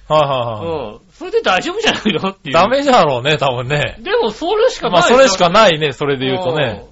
[0.10, 0.94] はいはい。
[0.94, 1.00] うん。
[1.14, 2.30] それで大丈夫じゃないの？
[2.32, 2.54] っていう。
[2.54, 3.98] ダメじゃろうね、多分ね。
[4.02, 5.00] でも、それしかない。
[5.00, 6.86] まあ、それしかないね、それで言うとね。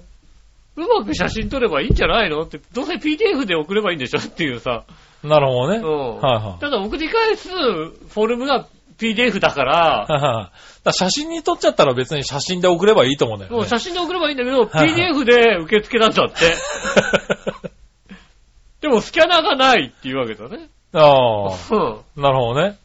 [0.76, 2.40] うまく写真撮ればいいんじゃないの？
[2.42, 4.20] って、どうせ PDF で送ればいいんでしょ？
[4.20, 4.84] っていうさ。
[5.22, 5.78] なるほどね。
[5.78, 6.16] うん。
[6.16, 8.66] はいはいただ送り返すフォルムが
[8.98, 10.84] PDF だから、はいはい。
[10.84, 13.56] だ写真に撮っちゃったら別に写真で送ればいいと思うんだよね。
[13.58, 16.54] もう写真で送ればいいんだけど、はいはい PDF で受付なんだって。
[18.80, 20.68] でもスキャナーがないっていうわけだね。
[20.92, 21.92] あうん。
[21.92, 22.78] あ、なるほどね。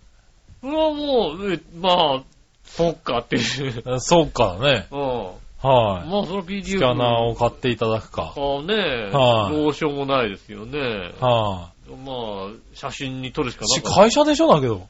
[0.64, 2.24] うわ、もう、えまあ、
[2.64, 3.84] そっかっていう。
[4.00, 4.88] そうかね。
[4.92, 5.00] うん。
[5.00, 6.10] はい。
[6.10, 6.64] まあ、その PDF。
[6.64, 8.34] スキャナーを買っていただくか。
[8.36, 10.80] かね、はいどうしようもないですよね。
[11.20, 13.68] はまあ、写真に撮るしかい。
[13.68, 14.00] しなかった。
[14.02, 14.82] 会社でしょだけど。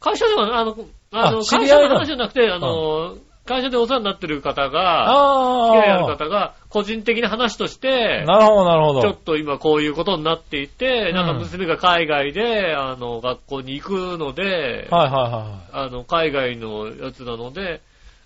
[0.00, 0.76] 会社では、あの、
[1.12, 1.98] あの、あ知り合いの？
[1.98, 6.16] 話じゃなくて、あの、会社でお世話になってる方が、あ付き合いあるあ。
[6.16, 9.18] 方が、個人的な話として、なるほど、なるほちょっど。
[9.32, 17.80] と今こういうことになっていて、うんなんか娘が海外で、あの、学校に行くので、はいはいはあの、海外のやつなので、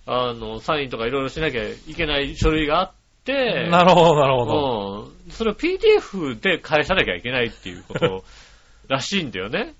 [0.05, 2.91] あの、サインとかいろいろしなきゃいけない書類があっ
[3.25, 3.69] て、い。
[3.69, 5.07] なるほど、なるほど。
[5.25, 5.31] うん。
[5.31, 8.23] それを PDF で返さなきゃいけないっていうこと
[8.87, 9.73] らしいんだよね。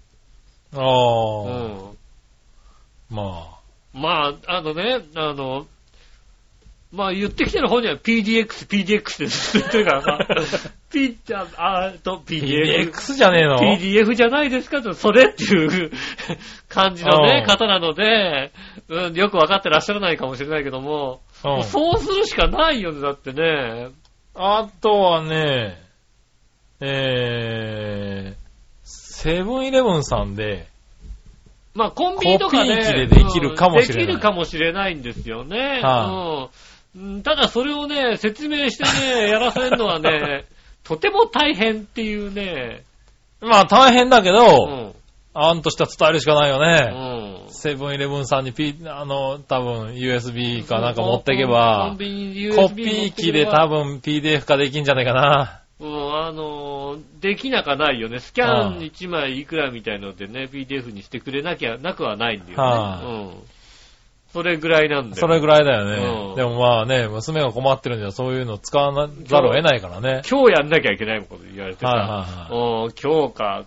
[0.75, 1.51] あうあ。
[1.53, 1.97] ん。
[3.09, 3.56] ま
[3.93, 5.67] まあ、あのね、あの、
[6.91, 12.19] まあ言ってきてる方には PDX、PDX ってずっと言ってるからさ、 P、あ、あとあ。
[12.19, 15.91] PDF、PDX じゃねえの？PDF じゃないですかと、それっていう
[16.69, 18.53] 感じのねう、ん方なので、
[18.87, 23.89] うん、よくわかってらっしゃらないかもしれないけども、うんそうするしかないよね、だってね。
[24.33, 25.81] あとはね、
[26.79, 28.47] えー、
[28.83, 30.67] セブンイレブンさんで、
[31.77, 32.69] まあ、コンビニとかね。
[32.69, 35.79] コピー機でできるかもしれないうんできるかもしれないんですよね。
[35.83, 36.49] は
[36.95, 37.21] うん。
[37.21, 40.45] ただそれをね、説明してね、 やらせるのはね、
[40.83, 42.81] とても大変っていうね。
[43.41, 44.93] まあ大変だけうど、ん。
[45.35, 47.45] 案としては伝えるしかないようね。
[47.47, 47.53] ん。
[47.53, 55.61] セブンイレブンさんにピあの、多分 USB かなんか持っていけコばコピー機で多分 PDF 化できんじゃないかな。
[55.79, 58.19] うん、あのーできなかないよね。
[58.19, 62.55] スキャン1枚いくらみたいのでね、PDF にしてくれなきゃなくはないんだよね。
[62.55, 63.33] はうん。
[64.33, 65.15] それぐらいなんだよ。
[65.15, 66.35] それぐらいだようんね。
[66.35, 70.21] でもまあね、娘が困ってるんじゃそういうの使わなざるを得ないからね。
[70.29, 71.95] 今日やんなきゃいけないこと言われてさ、は
[72.49, 73.65] いは今日か、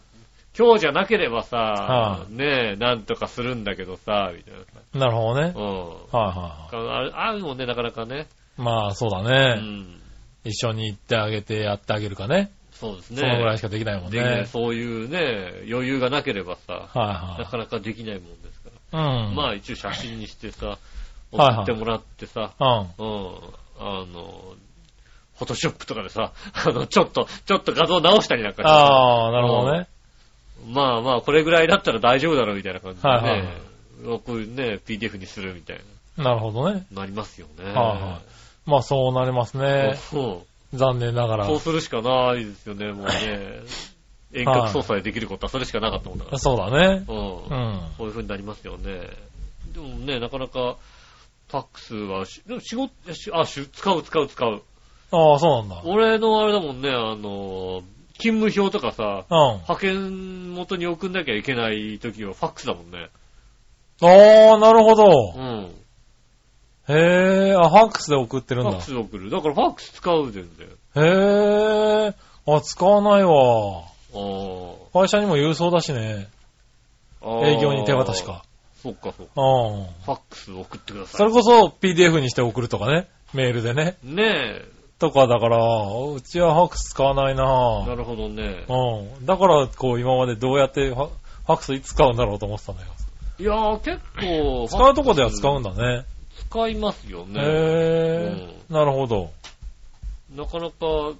[0.58, 4.54] 今日じゃなければさ、はねえ、なんとかするんだけどさ、みたい
[4.94, 5.58] ななるほどねさ。。
[5.60, 5.66] うん。
[5.68, 8.26] はいはいはあれあるもんね、なかなかね。
[8.58, 8.62] い。
[8.62, 9.60] まあそうだうね。
[9.60, 9.99] ん。
[10.44, 12.50] 一緒に行ってあげてやってあげるかね。
[12.72, 13.18] そうですね。
[13.20, 14.46] そのぐらいしかできないもんね。
[14.46, 19.00] そういうね、余裕がなければさ、はなかなかできないもんですから。
[19.00, 19.26] いはい。
[19.28, 19.34] うん。
[19.34, 20.78] まあ一応写真にしてさ、
[21.30, 22.68] 送はいはいってもらってさ、うん。
[22.68, 22.86] うん。
[23.78, 24.54] あの、
[25.36, 29.86] フォトショップとかでさ、 あの、ちょっと、ちょっと画像直したりなんかしてさああ、なるほどね。
[30.66, 33.48] まあまあ、これぐらいだったら大丈夫だろうみたいな感じでね、はいはい
[34.02, 35.80] こういうね、PDF にするみたい
[36.16, 36.86] なるほどね。
[36.90, 37.64] な、なりますよね。
[37.64, 38.29] はいはい
[38.70, 39.98] まあそうなりますね。
[40.10, 41.46] そう残念ながら。
[41.46, 43.60] そうするしかないですよね、もうね。
[44.32, 46.38] 遠隔操作でできることはそれしかなかったもんだから。
[46.38, 47.04] そうだね。
[47.08, 47.16] うん。
[47.16, 47.80] うん。
[47.98, 49.10] こういう風になりますよね。
[49.72, 50.76] でもね、なかなか、
[51.48, 54.62] ファックスはし、でも仕事、しあ、し使う使う使う。
[55.10, 55.82] ああ、そうなんだ。
[55.84, 57.82] 俺のあれだもんね、あの、
[58.18, 59.52] 勤務表とかさ、うん。
[59.62, 63.08] 派遣元に送んなきゃいけない時はファックスだもんね。
[64.02, 65.40] ああ、なるほどう。
[65.40, 65.79] ん。
[66.90, 68.86] へえ、あ、ファックスで送ってるんだファック。
[68.86, 69.30] スで送る。
[69.30, 71.04] だからファックス使う全然。
[71.04, 72.14] へえ、
[72.46, 73.84] あ、使わないわ。
[74.12, 76.28] あー会社にも郵送だしね。
[77.22, 78.44] 営業に手渡しか。
[78.82, 79.32] そっかそっか。
[79.36, 79.84] うん。
[79.84, 81.16] ファックス送ってください。
[81.16, 83.08] それこそ PDF にして送るとかね。
[83.34, 83.96] メールでね。
[84.02, 84.80] ねえ。
[84.98, 88.64] とかだから、うちはファックス使わないななるほどね。
[88.68, 89.26] うん。
[89.26, 92.88] だから、こう今までどうやってファファックスいつ使うんだろうと思ってたんだよ。
[93.38, 94.66] いやー、結構。
[94.68, 95.72] 使うとこでは使うんだ。
[95.72, 96.04] だね。
[96.50, 97.40] 使いますよね。
[97.40, 97.44] へ
[98.70, 99.30] え、なるほど。
[100.34, 101.12] なかなか、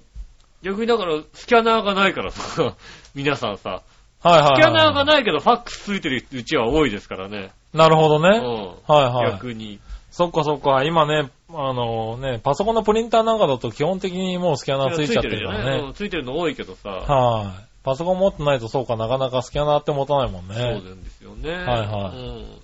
[0.61, 2.75] 逆にだから、スキャナーがないからさ、
[3.15, 3.81] 皆さんさ、
[4.21, 4.55] はいはい、はい。
[4.57, 7.51] スキャナーがないけどファックスついてるうちは多いですからね。
[7.73, 8.37] なるほどね。
[8.37, 8.93] うん。
[8.93, 9.31] はいはい。
[9.31, 9.79] 逆に。
[10.11, 10.83] そっかそっか。
[10.83, 15.65] 今ね、あのね、パソコンのプリンターなんかだと基本的にもうスキャナーついちゃってるからね。
[15.65, 16.89] ないうんついてるの多いけどさ。
[16.89, 17.71] はい。
[17.83, 20.55] パソコン持ってないとそうか、なかなかスキャナーって持たないもんね。
[20.55, 21.51] そうなんですよね。
[21.51, 22.60] はいはいうん。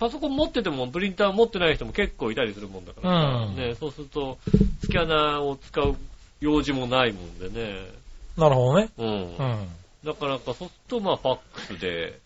[0.00, 4.38] パソコン持ってても、プリンター持ってない人も結構いたりするもんだから、うんね、そうすると、
[4.80, 5.94] スキャナーを使う
[6.40, 7.86] 用事もないもんでね。
[8.34, 8.88] なるほどね。
[8.96, 9.06] うん。
[9.06, 9.68] うん。
[10.02, 12.18] だからか、そうすると、まあ、ファックスで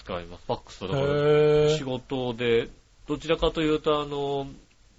[0.00, 0.42] 使います。
[0.46, 2.68] ファックスはだから、へ仕事で、
[3.06, 4.48] どちらかというと、あの、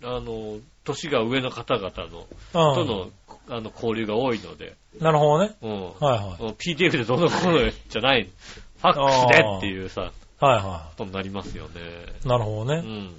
[0.02, 3.10] あの、年が上の方々の、ぇとの、
[3.50, 5.04] あの、交流が多いので、うん。
[5.04, 5.56] なるほどね。
[5.62, 5.84] うん。
[5.84, 6.54] はいはい。
[6.54, 11.82] PDF でどのこのじゃない、ファックスでっていうさ、はいはことになりますよね。
[12.24, 12.28] い。
[12.28, 12.82] なるほどね。
[12.86, 13.16] うん。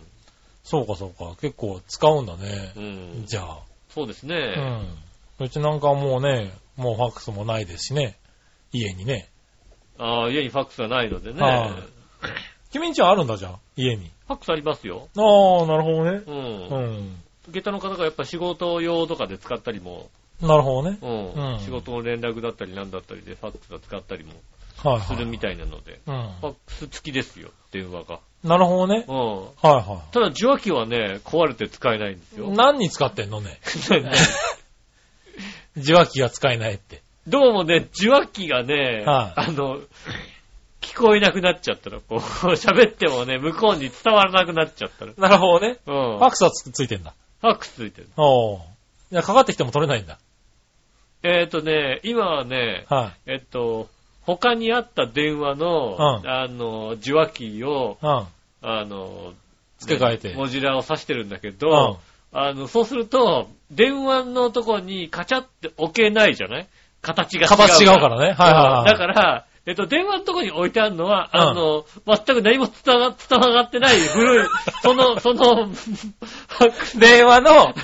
[0.63, 1.37] そうかそうか。
[1.41, 2.73] 結構使うんだね。
[2.77, 3.25] うん。
[3.27, 3.59] じゃあ。
[3.91, 4.37] そうですうね。
[4.37, 5.45] ん。
[5.45, 8.17] うちなんかはもうね、もうファックスもないですしね。
[8.73, 9.29] 家にね。
[9.99, 11.41] ああ、家にファックスがないのでね。
[11.41, 11.71] はい
[12.73, 13.59] 君んちはあるんだじゃん。
[13.77, 14.13] 家に。
[14.29, 15.09] ファックスありますよ。
[15.17, 16.23] ああ、なるほどね。
[16.25, 16.31] う。
[16.31, 17.23] うんん。
[17.49, 20.09] 下駄の方がやっぱ仕事用とかで使ったりも、
[20.41, 20.99] なるほどね。
[21.03, 21.53] うん。
[21.53, 24.43] うん仕事の連絡だったりなんだったりでファックスが使ったりもはいはい。
[25.07, 26.31] するみたいなので、うん。
[26.41, 28.21] ファックス付きですよ、電話が。
[28.45, 29.05] なるほどね。
[29.07, 29.17] うん。
[29.17, 32.39] はいはただ受話器はね、壊れて使えないんですい。
[32.39, 32.51] よ。
[32.51, 33.61] 何に使ってんのね？
[35.77, 37.03] 受話器が使えないって。
[37.27, 39.79] どうもね、受話器がね、はいあの、
[40.81, 42.19] 聞こえなくなっちゃったら、こう、
[42.57, 45.13] 喋ってもね、向こうに伝わらなくなっちゃったら。
[45.17, 45.79] なるほどね。
[45.87, 46.19] うん。
[46.19, 47.15] ファックスはつついてんだ。
[47.41, 48.09] ファックスついてる。
[48.17, 48.61] おー。
[49.13, 50.19] いや、かかってきても取れないんだ。
[51.23, 53.33] えっ、とね、今はね、はい。
[53.33, 53.89] えっと、
[54.27, 58.09] 他にあった電話の、うんあの、受話器を、うん。
[58.63, 59.33] あの、
[59.79, 61.99] 付け替えてね文字ラを指してるんだけうんど、。
[62.33, 66.67] あの、そうすると、電話のとこにカチャって置けないじゃない？
[67.03, 67.49] 形が違う。
[67.57, 74.49] 形違うからねはいはいはいだから、えっと、電話のとこに置いてあるのは、うんあの、全く何も伝わ伝わがってない古い、
[74.83, 75.69] その、その、
[76.99, 77.75] 電話の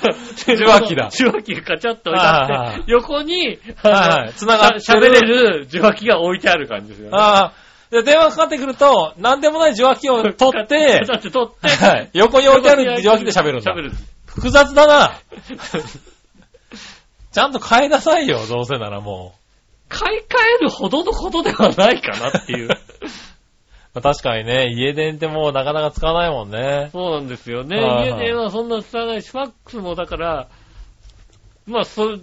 [0.41, 1.09] 受話器だ。
[1.13, 7.11] 受話器がカチャッと置いてあって、横に、はいはい繋がって喋れる受話器が置いてある感じですよね。
[7.13, 7.53] ああ。
[7.91, 12.09] で、電話かかってくると、何でもない受話器を取って、だって取って、はい。
[12.13, 13.81] 横に置いてある受話器で喋るんだ喋。
[13.83, 13.91] る。
[14.25, 15.13] 複雑だな。
[17.31, 19.35] ちゃんと変えなさいよ、どうせならも
[19.89, 20.23] 買い替
[20.59, 22.69] えるほどのことではないかなっていう。
[23.95, 24.01] う。
[24.01, 26.89] 確かにね、家電ってもうなかなか使わないもんね。
[26.91, 27.77] そうなんですよね。
[27.77, 30.47] はいはい家電はそんな使わないし、ファックスもだから、
[31.65, 32.17] まあ、そ、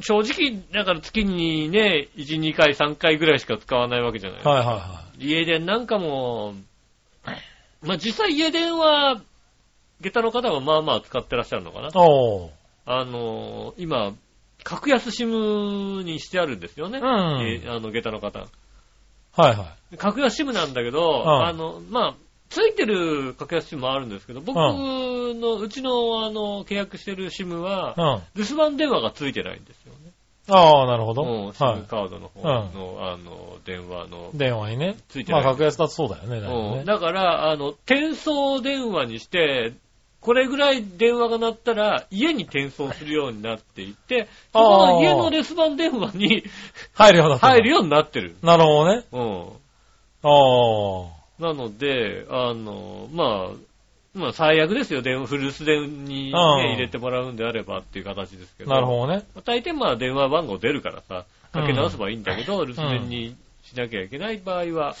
[0.00, 4.42] 正直、だから月にね、1、2回、3回ぐらいしか使わないわけじゃない。
[4.42, 6.54] はいはいは家電なんかも、
[7.82, 9.20] まあ実際家電は、
[10.00, 11.90] 下駄の方はまあまあ使ってらっしゃるのかな。
[12.86, 14.12] あの、今、
[14.62, 16.98] 格安シムにしてあるんですよね。
[16.98, 18.40] うんえあの、下駄の方。
[18.40, 18.46] は
[19.52, 19.96] いはい。
[19.96, 22.14] 格安シムなんだけど、うんあの、まあ、
[22.48, 28.04] ついてる格安シムもあるんですけど、僕の、うちの、あの、契約してるシムはう、ん。
[28.04, 30.10] あ留守番電話がついてないんですよね。
[30.48, 31.22] あ、なるほど。
[31.22, 31.76] うん、シはい。
[31.76, 34.30] ムカードの方の、あの、電話の。
[34.34, 34.96] 電話にね。
[35.08, 36.40] ついてないまあ、格安だとそうだよね。
[36.40, 39.74] だねだから、あの、転送電話にして、
[40.20, 46.44] これぐらい電話が鳴ったら、家に転送するようになっていて、その家の留守番電話に
[46.92, 47.50] 入るようになってよ。
[47.50, 48.36] 入るようになってる。
[48.42, 49.04] なるほどね。
[49.12, 49.46] うん。
[50.22, 51.42] ああ。
[51.42, 53.56] なので、あの、まあ、
[54.12, 55.02] まあ最悪ですよ。
[55.02, 56.34] 電話、フルス電に、ね、うん
[56.72, 58.70] 入れてもらうんであればっていう形ですけど。
[58.70, 59.24] なるほどね。
[59.44, 64.96] 大抵まあ電話番号出るからさ、かけ直せばいいんだけど、留守電にしなきゃいけない場合は、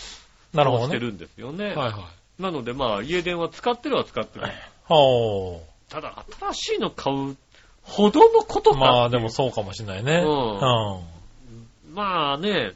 [0.54, 0.94] なるほどね。
[0.94, 1.66] してるんですよね。
[1.66, 2.42] はいはい。
[2.42, 4.46] なのでまあ家電は使ってるは使ってる。
[4.94, 7.36] ほただ、新しいの買う
[7.82, 8.74] ほどのことう。
[8.74, 10.18] かまあでもそうかもしれないね。
[10.18, 11.94] うんうん。
[11.94, 12.72] まあね、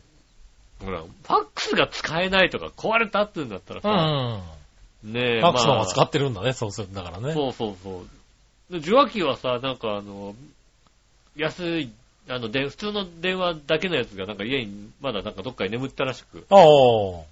[0.85, 3.91] ほら、ファックスが使えないとか壊れたって言うんだったらうさ、
[5.09, 5.13] ん。
[5.13, 7.35] ねえ、ファックスの方まあが使ってるんだね、そうするんだからね。
[7.35, 8.73] そうそうそう。
[8.73, 10.35] で受話器はさ、なんかあの、
[11.37, 11.91] 安い、
[12.29, 16.47] あの、で普通の電話だけのやつがなんか家にまだなんかどっかに眠ったらしく。
[16.51, 17.23] おー。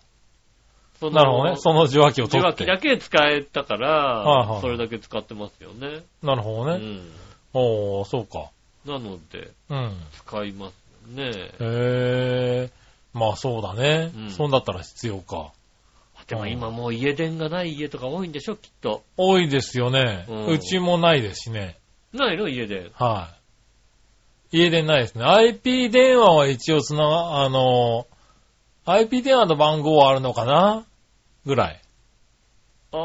[1.03, 1.57] そのなるほどね。
[1.57, 2.65] その受話器を受取って。
[2.65, 6.05] 話器だけ使えたから、はいはいそれだけ使ってますよね。
[6.23, 6.85] なるほどね。
[6.85, 7.11] うん。
[7.55, 8.51] おー、そうか。
[8.87, 9.93] なので、うん。
[10.12, 10.75] 使います
[11.17, 11.51] よね。
[11.59, 13.19] へー。
[13.19, 14.31] まあそうだねうん。
[14.31, 15.51] そんだったら必要か。
[16.29, 19.03] でも今もう家電がない家とか多いんでしょ、きっと。
[19.17, 20.25] 多いですよね。
[20.29, 21.79] うんうちもないですしね。
[22.12, 22.49] ないの？
[22.49, 22.93] 家電。
[22.95, 23.31] は
[24.53, 24.59] い。
[24.59, 25.25] 家電ないですね。
[25.25, 28.07] IP 電話は一応つな、あの、
[28.85, 30.85] IP 電話の番号はあるのかな？
[31.46, 31.81] ぐらい。
[32.92, 32.96] あ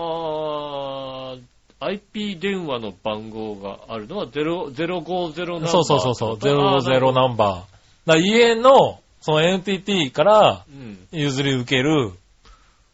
[1.38, 1.42] ー、
[1.80, 5.70] IP 電話の番号があるのは0 050ナンバー。
[5.70, 6.32] そうそうそうそう。
[6.34, 8.12] あー00ナンバー。
[8.12, 11.08] だ家の、その NTT からうん。
[11.12, 12.12] 譲り受ける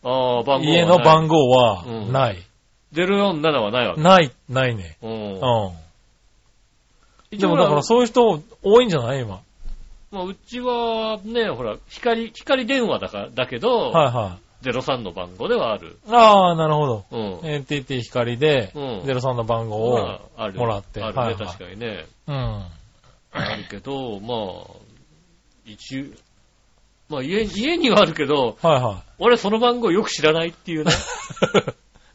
[0.03, 0.73] あー、番号はない。
[0.73, 2.37] 家の番号はうんない。
[2.93, 4.01] 047はないわけ。
[4.01, 4.97] ない、ないね。
[5.01, 5.35] うんう。
[5.37, 5.39] ん。
[7.31, 9.21] 一応でもだからそういう人多いんじゃない？
[9.21, 9.41] 今。
[10.11, 14.52] まあ、うちはね、ほら、光、光電話だから、だけど、はいはい。
[14.71, 15.97] 03の番号ではある。
[16.09, 17.05] ああ、なるほど。
[17.11, 17.49] うん。
[17.49, 20.19] NTT 光でうん03の番号を
[20.55, 21.01] もらって。
[21.01, 22.05] あるね、はいはい確かにね。
[22.27, 22.65] うん。
[23.31, 24.83] あるけど、まあ、
[25.65, 26.13] 一、
[27.09, 30.91] まあ家、家にはあるけど、はいは俺その番号よく知らないっていうね。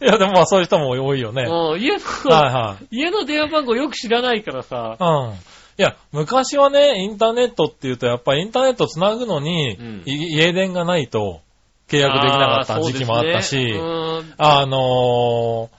[0.01, 0.05] い。
[0.05, 1.43] いや、でもまあそういう人も多いよね。
[1.43, 2.97] はいうん家の、はい。
[2.97, 5.35] 家の電話番号よく知らないからさ、うん。
[5.81, 11.41] いや、昔はね、インターネットって言うと、やっぱりインターネット繋ぐのに、うんい家電がないと
[11.89, 13.83] 契約できなかった時期もあったし、ねう
[14.23, 15.71] んあの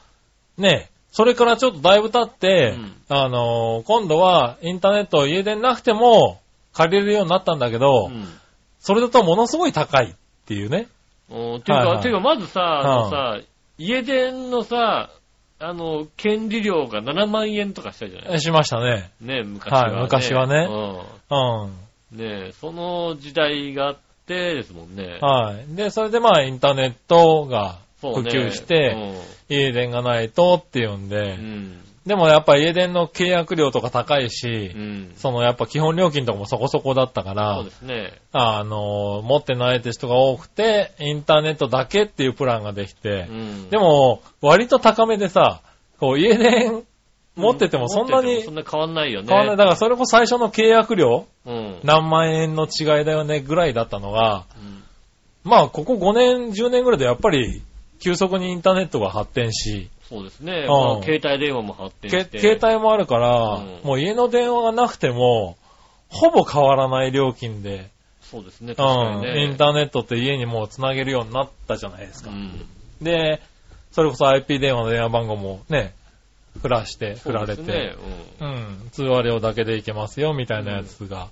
[0.58, 6.40] ー、ね、それからちょっとだいぶ経って、うんあのー、今度はインターネット家電なくても
[6.74, 8.26] 借りれるようになったんだけど、うん
[8.82, 10.88] それだとものすごい高いっていうね。
[11.30, 13.40] うんていうか、はいはいていうかまずさ、あのさ、
[13.78, 15.10] 家電のさ、
[15.60, 18.40] あの、権利料が7万円とかしたじゃない？
[18.40, 19.12] しましたね。
[19.20, 19.94] ね、昔は、ね。
[19.96, 20.68] はい昔はね
[21.30, 21.68] うん。
[22.14, 22.18] うん。
[22.46, 23.98] ねその時代があっ
[24.30, 25.18] てですもんね。
[25.20, 25.76] はい。
[25.76, 28.96] で、それでまあインターネットが普及して、
[29.50, 31.82] 家電がないとっていうんうで、ん。
[32.06, 34.82] でもやっぱ家電の契約料とか高いし、うん。
[34.82, 35.12] うん。
[35.16, 38.14] そのやっぱ基本料金とかもそこそこだったからそうで、すね。
[38.32, 43.70] あの、持ってないって人が多くて、インターネットだけっていうプランができてう、ん。
[43.70, 45.62] でも、割と高めでさ、
[46.00, 46.84] こう家電
[47.40, 49.28] 持っててもそんなに持っててもそんな変わんないよね。
[49.28, 49.58] 変わらない。
[49.58, 51.80] だからそれこそ最初の契約料、うん。
[51.84, 54.84] 何万円の違いだよねぐらいだったのが、うん
[55.44, 57.62] まあここ5年、10年ぐらいでやっぱり
[58.02, 60.54] 急速にインターネットが発展し、そうですね。
[60.54, 62.40] うんまあ携帯電話も発展けして。
[62.40, 65.56] 携帯もあるから、うんもう家の電話がなくても、
[66.10, 67.90] ほぼ変わらない料金で、
[68.22, 68.74] そうですね。
[68.74, 69.44] う確かにん、ね。
[69.46, 72.30] インターネットって家にもう繋げるようになったじゃないですか。
[72.30, 72.66] うん。
[73.02, 73.42] で、
[73.92, 75.94] それこそ IP 電話の電話番号もね、
[76.62, 77.98] 振らして、振られて、そうですね
[78.42, 81.30] うん、通話料だけでいけますよ、みたいなやつが、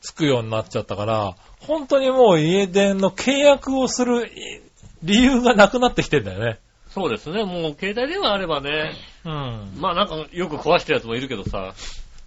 [0.00, 4.30] つくようになっちゃったから、本当にもう家電の契約をするい
[5.02, 6.58] 理由がなくなってきてんだよね。
[6.90, 7.44] そうですね。
[7.44, 8.92] もう携帯電話あればね、
[9.24, 9.72] うん。
[9.76, 11.74] まあなんかよく壊してるやつもいるけどさ、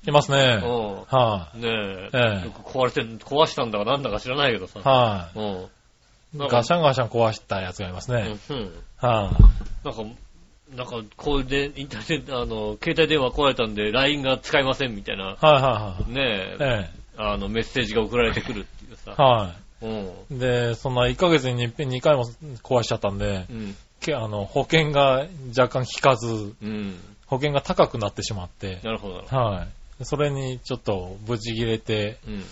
[0.08, 0.62] いますね。
[0.64, 1.62] うはん。
[1.62, 2.10] ねえ。
[2.14, 4.84] ええよく壊れてん、壊したんだかなんだか知らないけどさい。。
[4.84, 6.44] はうん。
[6.46, 6.48] い。
[6.50, 8.36] ガシャンガシャン壊したやつがいますね。
[8.50, 8.58] うん。
[8.58, 9.32] うんは
[9.84, 10.04] なんか、
[10.76, 15.46] なんか、こうで、インターネット、あの、携帯電話壊れたんで、LINE が使えませんみたいな、い。
[15.46, 16.80] はいはねえい、はい。
[16.84, 19.22] えあの、メッセージが送られてくるっていうさえ。。
[19.22, 20.38] はうん。
[20.38, 20.40] い。
[20.40, 22.26] で、そんな1ヶ月に2回も
[22.64, 23.76] 壊しちゃったんで、うん。
[24.00, 27.00] けあの、保険が若干効かず、うん。
[27.28, 29.42] 保険が高くなってしまって、なるほど、なるほど。
[29.44, 29.68] はい。
[30.04, 32.44] それにちょっとブチ切れて、うん。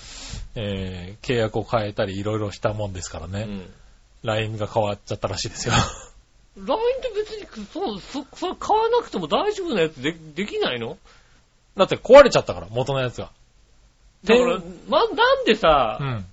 [0.56, 3.74] えー契約を変えたりいろいろしたもんですからね、うん。
[4.24, 5.74] LINE が変わっちゃったらしいですよ。
[6.58, 10.98] LINE って別に、そう、そ、それ買わなくても大丈夫なやつで、できないの？
[11.78, 13.30] だって壊れちゃったから、元のやつが。
[14.26, 16.26] だからで、ま、なんでさ、うん。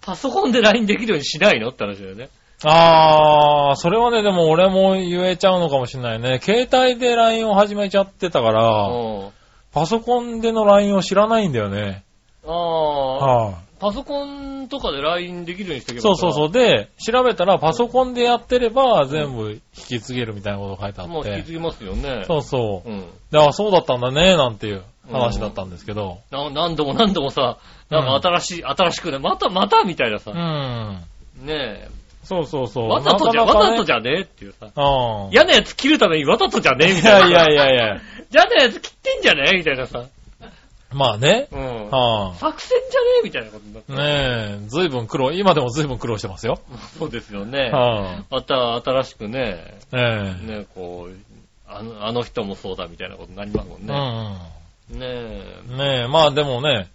[0.00, 1.68] パソコンで LINE できるようにしないの？
[1.68, 2.28] って話だよね。
[2.64, 6.38] あー、それはね、でも俺も言えちゃうのかもしれないね。
[6.40, 9.30] 携帯で LINE を始めちゃってたから、うん。
[9.72, 12.04] パソコンでの LINE を知らないんだよね。
[12.46, 16.52] ああ、はい、パソコンとかで LINE できるようにしておけばそうそうそう。
[16.52, 21.12] で、調べたらパソコンでやってれば全部引き継げるみたいなことが書いてあって。
[21.12, 22.22] もう引き継ぎますよね。
[22.28, 22.88] そうそう。
[22.88, 23.00] うん。
[23.32, 26.18] で、あ、そうだったんだね、なんていう話だったんですけど。
[26.30, 27.58] な何度も何度もさ、
[27.90, 30.98] なんか新しい、新しくね、またまたみたいなさう、ん。
[31.44, 31.88] ね
[32.22, 32.84] そうそうそう。
[32.84, 35.32] え、わざとじゃ、なかなかねわざとじゃねえっていうさ、うん。
[35.32, 37.40] 嫌なやつ切るためにわざとじゃねえみいたいな。
[37.40, 38.00] やいやいやいや。
[38.32, 40.04] 嫌なやつ切ってんじゃねえみたいなさ、
[40.94, 41.48] まあね。
[41.50, 41.90] うん。
[41.90, 43.06] は作戦じゃね？
[43.20, 43.92] えみたいなことになって。
[43.92, 46.58] あ、ねえ、ずいぶん苦労、今でもずいぶん苦労してますよ。
[46.98, 47.70] そうですよね。
[47.70, 51.16] はまた新しくね、あ、ええね、こう、
[51.68, 53.94] あのあの人もそうだみたいなことになりますもんね。
[54.90, 55.60] ねえ。
[55.68, 55.76] うん。
[55.76, 56.88] ねえ、まあでもね、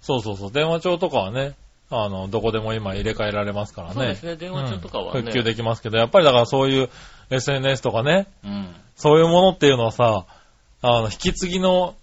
[0.00, 1.54] そうそうそう、電話帳とかはね、
[1.90, 3.94] あの、どこでも今入れ替えられますからね。
[3.94, 5.20] そうですね、電話帳とかはね。
[5.20, 6.90] うん復旧できますけど、やっぱりだからそういう
[7.30, 8.74] SNS とかね、うん。
[8.94, 10.26] そういうものっていうのはさ、
[10.82, 11.94] あの、引き継ぎの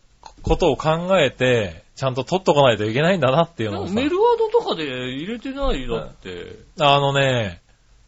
[0.46, 6.56] ことを考えて、ちゃんと取っとかないといけないんだなっていうのをさ、メルワードとかで入れてないだって。
[6.80, 7.62] あのね、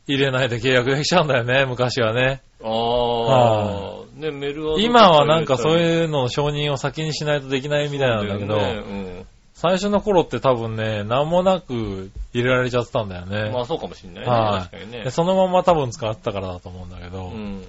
[0.07, 2.41] 入れないで契約できちゃうんだよね、昔はね。
[2.63, 13.31] あはあ、ね、メルワード今はなんかそうういうのの承認を先にしないとできないみたいなんだけど、ね最初の頃って多分ね、なんもなく入れられちゃってたんだようん。
[13.31, 13.49] ね。
[13.49, 14.29] まあそうかもしんないね。
[14.29, 15.09] はい確かにねで。
[15.09, 17.63] そのまま多分使ってたからだと思うんだけど、うん。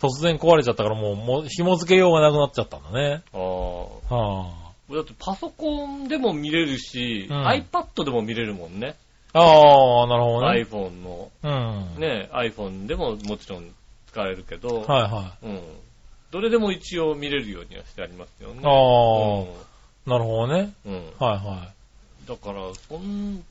[0.00, 3.22] 突然壊れちゃったからもうもう紐付けようがなくなっちゃったんだね。
[3.32, 4.14] ああ。
[4.14, 8.96] はだってパソコンでも見れるし、うん iPad でも見れるもんね。
[9.32, 10.62] あ、ああ、なるほどね。
[10.62, 11.30] iPhone の。
[11.42, 11.48] う
[11.98, 12.00] ん。
[12.00, 13.70] ね、iPhone でももちろん
[14.06, 15.60] 使えるけど、はいはうん。
[16.30, 18.60] どれでも一応見れるようにはしてありますよね。
[18.62, 18.64] い。
[18.64, 18.70] あ
[20.06, 20.72] あ、なるほどね。
[20.86, 20.92] うん。
[20.94, 21.02] うん。
[21.18, 21.72] はいは
[22.26, 23.42] だから、そん、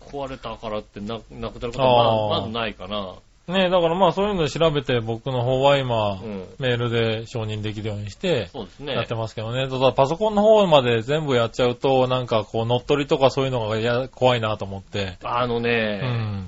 [0.00, 3.16] 壊れたからってななくなることはまずないかな。
[3.48, 3.52] い。
[3.52, 6.44] ねだからまあそういうので調べて僕の方は今、うん。
[6.58, 8.92] メールで承認できるようにして、そうですね。
[8.94, 9.68] やってますけどね。
[9.68, 15.18] ただパソコンの方まで全部やっちゃうと、なんかこう乗っ取りとかそういうのがや怖いなと思って。
[15.22, 16.46] あのうね、ん。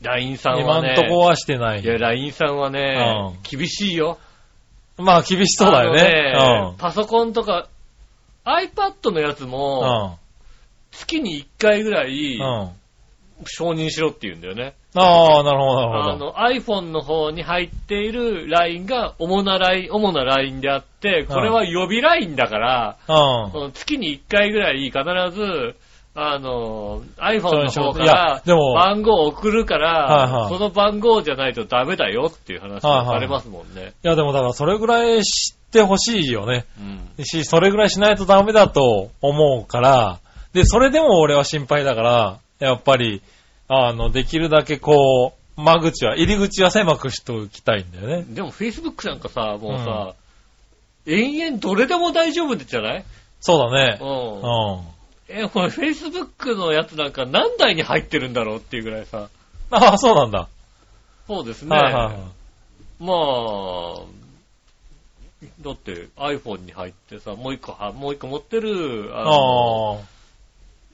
[0.00, 1.84] LINE さん今はね、んとこはしてないい。
[1.84, 4.18] や、LINE さんはね、う厳しいよ。
[4.96, 6.32] まあ厳しそうだよね。
[6.36, 7.68] あのねパソコンとか、
[8.44, 9.50] iPad のやつうん。
[9.50, 10.18] も、
[10.90, 12.10] 月に1回ぐらうん。
[12.10, 12.70] いうん。
[13.44, 14.74] 承認しろって言うんだよね。
[14.94, 16.26] ああ、なるほど、なあるほど。
[16.26, 20.24] の iPhone の方に入っている LINE が主な LINE、主な
[20.60, 23.72] であって、これは予備 LINE だから、うん。
[23.72, 25.02] 月に1回ぐらい必
[25.34, 25.76] ず、
[26.14, 33.92] あの、iPhone の方から番号を送るから、はいはいその番号じゃないとダメだよっていう話はいはいがされますもんね。
[34.02, 36.64] いや、でもだからそれぐらい知ってほしいよね。
[37.18, 37.24] うん。
[37.24, 40.18] し、それぐらいしないとダメだと思うから、
[40.52, 43.22] で、それでも俺は心配だから、やっぱり、
[43.68, 48.24] あの、できるだけこう、間口は、入り口は狭くしておきたいんだよね。
[48.28, 50.14] でも Facebook なんかさ、もうさ、
[51.06, 53.04] 延々どれでも大丈夫じゃない？
[53.40, 54.04] そうだねう。。
[54.04, 55.44] うんん。
[55.44, 59.28] え、これ Facebook のやつなんか何台に入ってるんだろうっていうぐらいさ。
[59.70, 60.48] ああ、そうなんだ。
[61.26, 61.76] そうですね。
[61.76, 62.14] はいはいはい。
[63.00, 64.00] まあ、
[65.60, 70.17] だって iPhone に入ってさ、もう一個は、もう一個持ってる、あのあ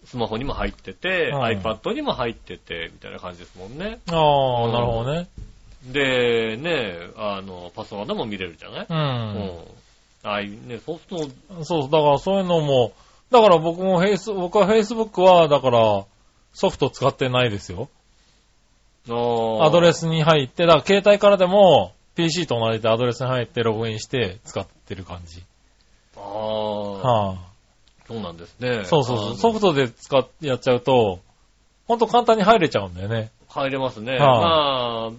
[0.05, 4.01] スマホにも入ってて、うん iPad にも入ってて、みたいな感じですもんね。
[4.09, 4.17] あ。
[4.17, 5.29] ああ、なるほどね。
[5.87, 8.87] で、ね、あの、パソコンでも見れるじゃない、う。
[8.91, 9.61] うんん。
[10.23, 12.93] ああいうね、そうすると、そう、だからそういうのも、
[13.31, 16.05] だから僕もフェイス、僕は Facebook は、だから、
[16.55, 17.89] ソフト使ってないですよ。
[19.07, 20.01] アドレス。
[20.01, 25.43] スに入って、だから携帯からでも、PC と同じでアドレスに入ってログインして使ってる感じ。
[26.17, 27.37] ああ、は
[28.07, 28.81] そうなんですね。
[28.83, 29.37] あ、そうそうそう。
[29.37, 31.21] ソフトで使ってやっちゃうと、
[31.87, 33.31] ほんと簡単に入れちゃうんだよね。
[33.49, 34.13] 入れますね。
[34.13, 35.11] はいまあ、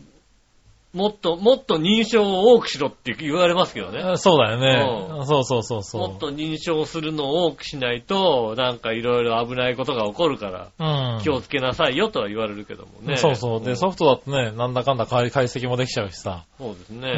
[0.96, 4.00] もっと、もっと認証を多くしろって言われますけどね。
[4.00, 5.26] あそうだようね。
[5.26, 6.08] そうそうそうそう。
[6.08, 11.22] もっと認証するのを多くしないと、なんかいろいろ危ないことが起こるから、うん。
[11.22, 13.18] 気をつけなさいよとは言われるけどもね。
[13.18, 13.62] そうそう。
[13.62, 16.46] で、んソフトだとね、なんだかんだ解解析もできちゃうしさ。
[16.58, 17.10] そうですね。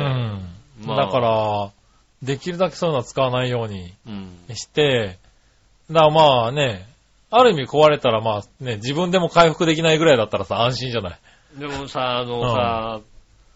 [0.81, 0.87] うん。
[0.87, 1.69] まあだから、
[2.23, 4.55] できるだけそういうのは使わないようにうん。
[4.55, 5.19] して、
[5.89, 6.85] だからまあね、
[7.31, 11.59] ある意味壊れたらまあね、自分でも回復できないぐらいだったらさ、安心じゃない？
[11.59, 13.01] でもさ、あのさ、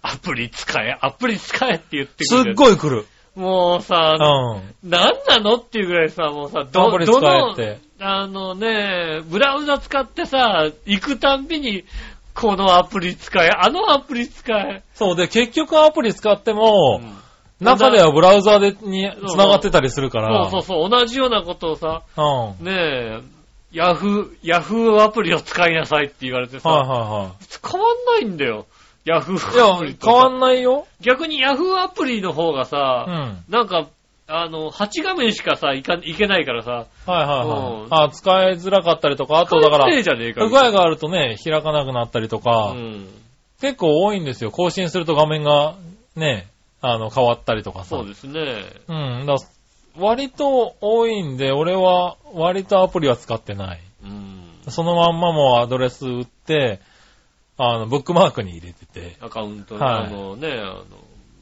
[0.01, 2.51] アプリ使え、アプリ使えって言ってくする。
[2.51, 3.05] っごい来る。
[3.36, 4.89] もうさ、うん。
[4.89, 7.55] なんなのっていうぐらいさ、もうさ、アど、どの
[7.99, 11.86] あのね、ブラウザ使ってさ、行くたんびに、
[12.34, 14.84] このアプリ使え、あのアプリ使え。
[14.95, 17.20] そうで、結局アプリ使っても、うん
[17.62, 20.49] 中ではブラウザでに繋がってたりするから。
[20.49, 22.66] そうそうそう、同じようなことをさ、うん。
[22.66, 23.20] ねえ、
[23.72, 27.32] ヤフー、ヤフーアプリを使いなさいって言われてさ、はいは
[27.64, 28.66] 変わんないんだよ。
[29.05, 29.78] ヤフいーアはい。
[29.78, 30.88] いや、プリとさ変わんないよ。
[30.99, 33.43] 逆にヤフーアプリの方がうさ、ん。
[33.51, 33.88] なんか、
[34.28, 37.88] あの、8画面しかさ、いか、いけないからさ、はいはいうんはい。
[38.07, 43.07] あ、使いづらかったりとか、あとだから、不具合があるとね、開かなくなったりとか、うん。
[43.62, 44.51] 結構多いんですよ。
[44.51, 45.76] 更新すると画面が
[46.16, 46.47] ね、
[46.82, 47.89] あの、変わったりとかさ。
[47.97, 48.63] そうですね。
[48.88, 49.25] うん。
[49.25, 49.36] だ
[49.97, 53.82] 割と多いんで、俺は割とアプリは使ってない。
[54.03, 54.41] うん。
[54.69, 56.79] そのまんまもうアドレス打って、
[57.57, 60.86] あの、ブックマークに入れてて、アカウント、はいあのね、あの、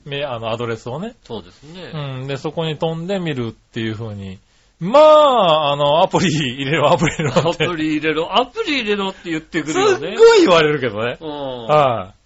[0.06, 1.16] めあの、アドレスをね。
[1.24, 1.92] そうですね。
[1.94, 2.28] うん。
[2.28, 4.40] で、そこに飛んでみるっていう風に。
[4.80, 7.54] まあ、あの、アプリ入れろ、アプリ入れろア。
[7.54, 10.16] プリ入れろ、アプリ入れろって言ってくすっるよね。
[10.18, 11.18] ごい言われるけどね。
[11.20, 11.66] うん。
[11.68, 12.19] はい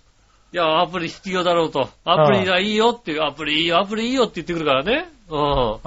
[0.57, 1.89] や、アプリ必要だろうと。
[2.05, 5.09] アプリがいいよっていう、アプリいいよ、アプリいいよって言ってくるからね。
[5.29, 5.79] うん。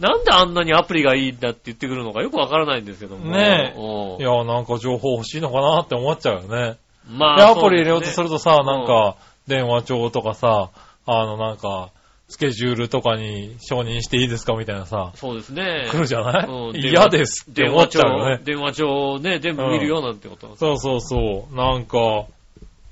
[0.00, 3.30] なんであんなにアプリがいいんだって言ってくるのかよくわからないんですけども。
[3.30, 3.84] ねえうん
[4.16, 4.16] い。
[4.18, 6.76] いや、なんか情報欲しいのかなって思っちゃうよね。
[7.10, 9.16] まで、アプリ入れようとするるとさ、なんか、
[9.46, 10.70] 電話帳とかさ、
[11.06, 11.90] あの、なんか、
[12.28, 15.86] スケジュールとかに承認していいですかみたいなさ、そうですね。
[15.90, 16.46] 来るじゃない？
[16.46, 18.40] うん嫌ですって思っちゃうよね。
[18.44, 20.54] 電話帳をね、全部見るよなんてこと。
[20.56, 21.56] そうそうそう。
[21.56, 22.26] なんか、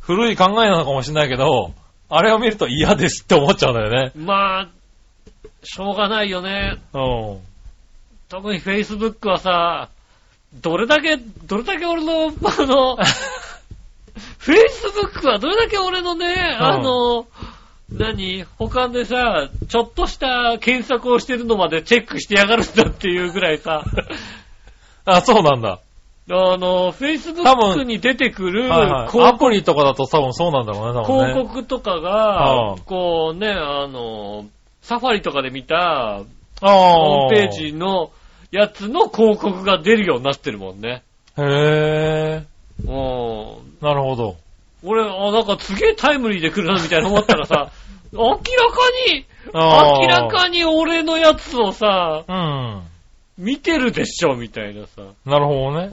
[0.07, 1.73] 古い考えなのかもしれないけど、
[2.09, 4.13] あれを見ると嫌ですって思っちゃうんだよね。
[4.15, 4.69] まあ、
[5.65, 6.77] しょうがないよね。
[6.93, 7.39] うん。
[8.29, 9.89] 特に Facebook はさ、
[10.55, 12.99] どれだけ、どれだけ俺の、あの、
[14.39, 17.27] Facebook はどれだけ俺のね、あの、
[17.91, 23.83] 何他でさ、ちょっとした検索をしてるのまでチェックしてやがるんだっていうぐらいさ、
[25.05, 25.81] あ、そうなんだ。
[26.29, 29.09] あの、多 Facebook 分に出てくるはいはい。
[29.11, 31.33] 広アプリとかだと多分そうなんだろうね、多分ね。
[31.35, 34.47] 広告とかがうん、こうね、あの、
[34.83, 36.23] サファリとかで見たあ
[36.61, 38.11] ホームページの
[38.51, 41.03] やつの広告が出るようになってるもんね。
[41.39, 42.91] へうん。
[42.91, 43.57] ー。
[43.81, 44.37] なるほど。
[44.83, 47.71] 俺、あ、なんかすげえタイムリーで来るなみたいな思ったらさ、
[48.13, 48.41] 明らか
[49.13, 52.83] に、明らかに俺のやつをさ、うん。
[53.39, 55.03] 見てるでしょみたいなさ。
[55.25, 55.87] なるほどね。
[55.87, 55.91] うん。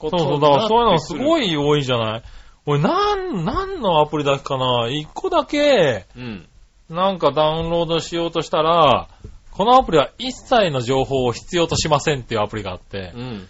[0.00, 1.18] そそうそう、だからそういうのすい。
[1.18, 2.22] ごい多いじゃない。
[2.66, 6.46] 俺、なん、なんのアプリだっけかな一個だけ、うん。
[6.90, 9.08] なんかダウンロードしようとしたら、
[9.52, 13.48] このアプリは一切の情報を必要としませんっていうアプリがあって、うん。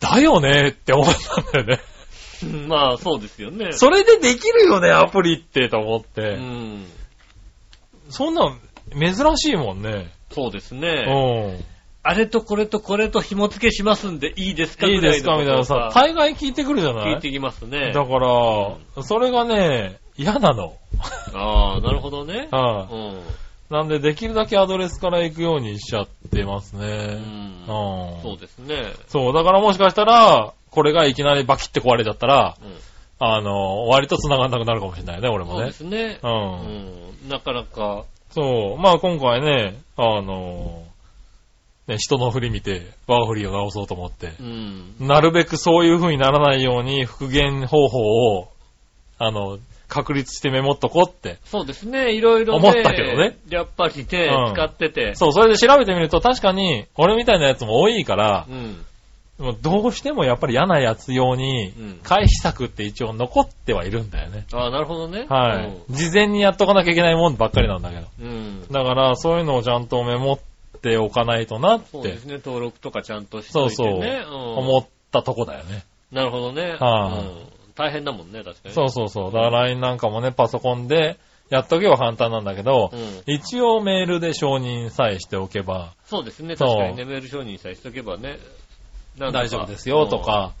[0.00, 1.80] だよねって思ったんだよね。
[2.68, 3.72] まあ、そうですよね。
[3.72, 6.34] それでできるよね、アプリって、と思っうて。
[6.36, 6.84] ん。
[8.10, 8.60] そんなん、
[8.92, 10.10] 珍しいもんね。
[10.30, 11.02] そうですうね。
[11.04, 11.64] ん。
[12.08, 17.14] あれとこれとこれと紐付けしますんでいいですかいいですかみたいなさ、大概聞いてくるじゃない？
[17.14, 17.92] 聞いてきますね。
[17.92, 20.74] だから、それがね、嫌なの。
[21.34, 22.48] ああ、なるほどね。
[22.50, 23.20] は いうん。
[23.70, 26.86] なんで、できるだけアドレスから行くようにしちゃってますうね。
[26.86, 26.88] ん。
[26.88, 28.22] うん。
[28.22, 28.92] そうですね。
[29.08, 32.76] そう、だからもしかしたら、これがいきなりバキって壊れちゃったら、うん。
[33.18, 35.72] あの、割と繋がんなくなるかもしれないね、俺もねそうで。
[35.72, 36.18] すね。
[36.22, 36.28] う。
[36.28, 37.28] うんん。
[37.28, 40.84] なかなか、そう、まあ今回ね、あの、
[41.86, 44.94] ね、人の振り見て、我が振りを直そうと思ってう、ん。
[45.00, 47.98] なるべくそういう風にならないように復元方法
[48.38, 48.48] を、
[49.18, 49.58] あの、
[49.88, 51.38] 確立してメモっとこうって。
[51.44, 52.12] そうですね。
[52.12, 52.68] いろいろね。
[52.68, 53.36] 思ったけどね。
[53.48, 55.14] やっぱりね、うん使ってて。
[55.14, 58.84] そう、それで調べてみると確かに、俺みたいなやつも多いからう、ん。
[59.62, 64.44] どうしてもやっぱり嫌なやつ用にうん、回避策って一応残ってはいるんだよね。
[64.52, 65.26] ああ、なるほどね。
[65.28, 65.92] はい。
[65.92, 68.06] 事前にやっとかなきゃいけないもんばっかりなんだけど。
[68.22, 68.28] うん。
[68.28, 68.68] うん。
[68.72, 70.55] だから、そういうのをちゃんとメモって
[70.98, 72.34] おかないとなってそうですね。
[72.34, 74.24] 登録とかちゃんとしといてね。
[74.26, 75.84] うん思ったとこだよね。
[76.12, 76.76] なるほどね。
[76.78, 78.74] はいうん大変だもんね、確かに。
[78.74, 79.32] そうそうそう。
[79.32, 81.18] だから LINE なんかもね、パソコンで
[81.50, 83.22] やっとけば簡単なんだけど、うん。
[83.26, 86.56] 一応メールで承認さえしておけばそうですね。
[86.56, 88.38] そう確かにね、メール承認さえしとけばね。
[89.18, 90.20] 大丈夫ですよと。
[90.20, 90.54] か、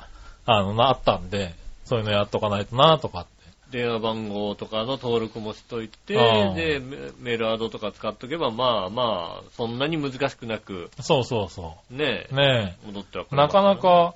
[0.44, 1.54] あの、なったんで、
[1.84, 3.30] そういうのやっとかないとなとかって
[3.70, 6.14] 電話番号とかの登録もしといて、
[6.54, 13.36] で、メメールアドとか使っとけば、まあまあ、そんなに難しくなく、そうそうそねう。、ね戻ってはくえ。
[13.36, 13.80] れますらなかな。
[13.80, 14.14] か、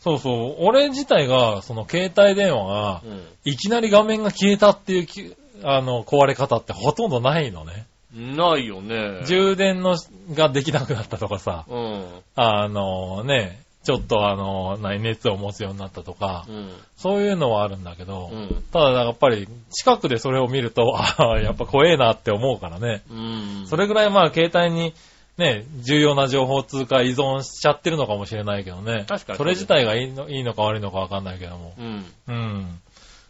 [0.00, 3.02] そうそう、俺自体が、その携帯電話が、
[3.44, 7.86] いきなり画面が消えたっていうき、あの、壊れ方ってほとんどないのね。
[8.14, 8.36] うん。
[8.36, 9.24] ないよね。
[9.26, 9.96] 充電の
[10.32, 12.04] ができなくなったとかさ、うん。
[12.34, 16.70] あのね、ちょっとあの、何、熱を持つようになったとか、うん。
[16.96, 18.64] そういうのはあるんだけど、うん。
[18.72, 23.02] ただやっぱり近くでそれを見ると、 ああ、やっぱ怖えなって思うからね。
[23.10, 23.66] うん。
[23.66, 24.92] それぐらいまあ携帯に
[25.38, 29.06] ね、重要な情報通貨依存しちゃってるのかもしれないけどね。
[29.08, 31.72] 確かにそれ自体がいいのいいのか悪いのかわかんないけども。
[31.78, 32.04] うん。
[32.28, 32.80] うん。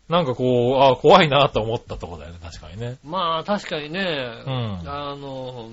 [0.09, 2.96] なんかこう、あ怖いなと思ったとこだよね、確かにね。
[3.05, 4.01] まあ、確かにね、
[4.44, 5.70] うんあの、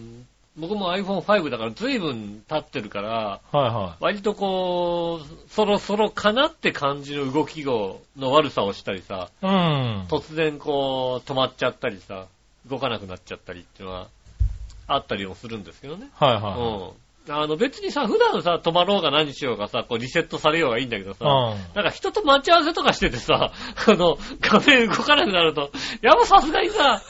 [0.57, 9.45] 僕も iPhone5 だから随分経ってるから、はいは割とこう、そろそろかなって感じの動きの悪さをしたりさ、い。
[9.45, 10.07] うん。
[10.09, 12.25] 突然こう止まっちゃったりさ、
[12.67, 14.07] 動かなくなっちゃったりっていうのは
[14.87, 16.09] あったりもするんですけどね。
[16.15, 16.93] はいは
[17.27, 17.33] うん。
[17.33, 21.27] あの別にさ、普段さ、止まろうが何しようがさ、こうリセットされようがいいんだけどさ、い。
[21.27, 21.75] うん。
[21.75, 23.51] なんか人と待ち合わせとかしててさ、
[23.85, 27.03] あの、画面動かなくなると、やっぱさすがにさ、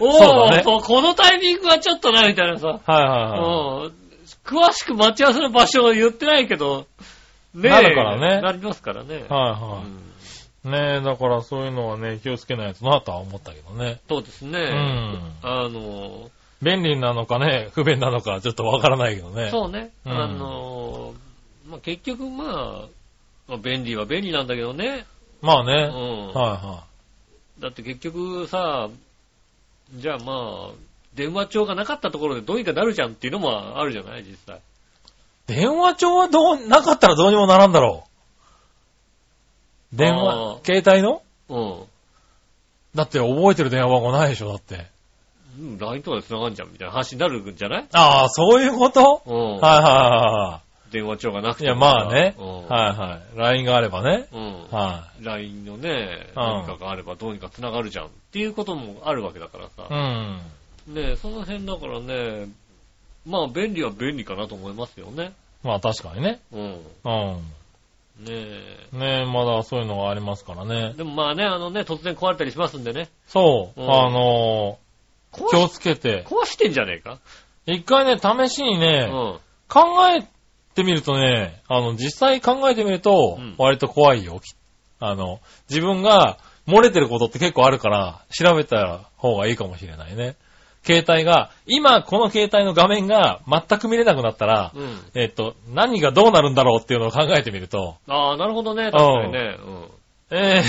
[0.00, 3.84] おそうだねーここのタイミングはちょっとな、みたいなさ、はいはいはい。
[3.86, 4.00] うん
[4.44, 6.86] 詳しく待ち合わせの場所を言ってないけど、
[7.54, 9.16] ねえなるからねなりますからね。
[9.16, 10.72] はいはうんい。
[10.72, 14.00] ねえ、だからそういうのはね、気をつけないとなとは思ったけどね。
[14.08, 14.60] そうですね。
[14.60, 16.30] んあの、
[16.62, 19.48] 便利なのかね、不便なのかちょっとわからないけどね。
[19.50, 19.90] そうね。
[20.04, 21.14] うんあの、
[21.66, 22.88] まあ、結局まあ、
[23.48, 25.06] まあ、便利は便利なんだけどね。
[25.42, 25.86] うまあね。
[25.86, 25.88] ん。
[25.88, 26.84] はいは
[27.58, 28.88] だって結局さ、
[29.94, 30.74] じゃあまあ、
[31.14, 34.56] 電話帳がなかったところでどうにかなるじゃんっていうのもあるじゃない実際。
[34.56, 34.60] い。
[35.46, 38.04] 電話帳はどう、なかったらどうにもならんだろ
[39.92, 39.96] う。
[39.96, 41.22] 電あ話、ー携帯の？
[41.48, 41.84] うん
[42.94, 44.86] だって覚えてる電話番号ないでしょ、だって。
[45.58, 45.78] うん。
[45.78, 47.86] LINE とかで繋がんじゃんみたいな話になるんじゃない？
[47.92, 49.22] ああ、そういうこと？
[49.26, 49.34] うん。
[49.34, 50.60] はいはいは
[50.90, 52.34] 電話帳がなくてもや、まあね。
[52.38, 52.66] うん。
[52.66, 53.38] はいはい。
[53.38, 54.26] LINE があればね。
[54.32, 54.66] うん。
[54.70, 59.66] は LINE のね、うん何かがあればどうにか繋がるじゃんっていうこともあるわけだからい。
[59.66, 59.94] うさ。
[59.94, 60.40] ん。
[60.94, 62.48] ねその辺だからね、
[63.26, 65.32] まあ便利は便利かなと思いますよね。
[65.62, 66.40] まあ確かにね。
[66.52, 66.60] うん。
[66.60, 67.42] うん。
[68.24, 68.88] ねえ。
[68.92, 70.94] ねまだそういうのがありますからね。
[70.94, 73.08] でもまあね、あのね、突然壊れたりしますんでね。
[73.26, 73.80] そう。
[73.80, 76.24] うんあのー、気をつけて。
[76.24, 77.18] 壊してんじゃねえか？
[77.66, 79.38] 一回ね、試しにうね、ん。
[79.68, 80.26] 考え
[80.80, 84.40] てみるとね、あの、実際考えてみるとうん、割と怖いよ。
[84.98, 90.36] あの、自分が漏れてることって結構あるから、調べた方がいいかもしれないね。
[90.82, 94.98] 携帯が、今この携帯の画面が全く見れなくなったら、うん。
[95.14, 98.90] えっと、何がどうなるんだろうっていうのを考えてみると、ああ、なるほどね。
[98.90, 99.56] 確かにね。
[99.62, 99.88] うん。
[100.32, 100.62] え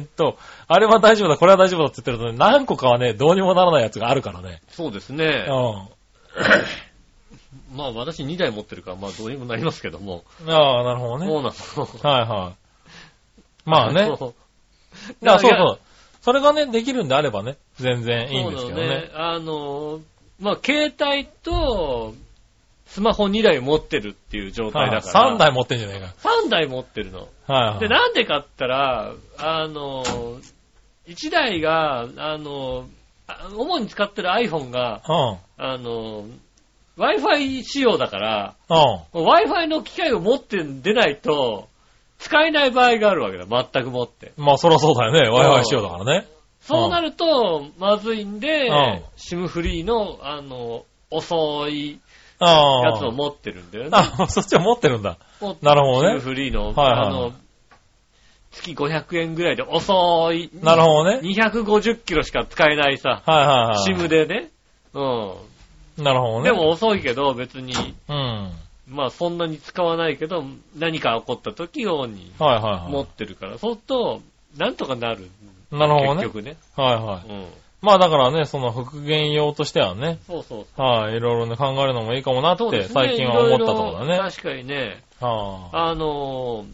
[0.00, 0.36] ーっと、
[0.66, 4.60] あれは大丈夫だ、これは大丈夫だって言ってるとね、何個かはね、どうにもならないやつがあるからね。
[4.68, 5.94] そうですねう。
[7.74, 10.24] まあ私2台持ってるから、まあどうにもなりますけども。
[10.44, 10.50] ん。
[10.50, 11.26] ああ、なるほどね。
[11.26, 11.52] そうな
[12.02, 12.10] の。
[12.10, 12.54] はいはい。
[13.64, 14.04] まあね。
[14.18, 14.34] そう
[15.24, 15.78] だからそういやそう。
[16.22, 19.10] それがね、できるんであればね、全然いいんですけどそうなのね。
[19.14, 20.00] あの、
[20.40, 22.14] まあ携帯と、
[22.86, 25.34] スマホ2台持ってるっていう状態はいだから。
[25.34, 26.14] 3台持ってんじゃないか。
[26.46, 27.28] 3台持ってるの。
[27.46, 27.80] はいはい。
[27.80, 30.04] で、なんでかって言ったら、あの、
[31.06, 32.86] 1台が、あの、
[33.26, 35.38] あ主に使ってる iPhone が、うん。
[35.58, 36.24] あの、
[36.98, 39.24] Wi-Fi 仕様だから、うん。
[39.24, 41.68] Wi-Fi の機械を持って出ないと、
[42.18, 43.46] 使えない場合があるわけだ。
[43.46, 44.32] 全く持って。
[44.36, 45.30] まあそらそうだよね。
[45.30, 46.26] Wi-Fi 仕様だからね。
[46.60, 52.00] そうなると、まずいんでうん、SIM フリーの、あの、遅い。
[52.40, 53.90] やつを持ってるんだよね。
[53.92, 55.18] あ、そっちは持ってるんだ。
[55.62, 57.32] なるほどね SIM フリーの、はいはいあの、
[58.50, 60.50] 月500円ぐらいで遅い。
[60.62, 61.20] なるほどね。
[61.22, 63.94] 250キロしか使えないさ、はいはいはい。
[63.94, 64.50] SIM でね。
[64.94, 65.00] う
[65.98, 66.42] なるほどん。
[66.44, 66.50] ね。
[66.50, 67.72] でも、遅いけど別に、
[68.08, 68.52] うん。
[68.88, 70.44] まあそんなに使わないけど、
[70.76, 74.22] 何か起こった時用にはいはい持はってるから、そうすると、
[74.56, 75.28] なんとかなる。
[75.72, 75.76] い。
[75.76, 76.22] なるほどね。
[76.22, 76.56] 結局ね。
[76.74, 77.30] はいはい。
[77.30, 77.46] うん。
[77.80, 80.80] まあだからね、その復元用としてはね、そうそう。
[80.80, 84.04] はい、いろいろね、考えるのもいいかもなって、最近は思ったところだね。
[84.06, 86.64] いろいろ確かにね、はあの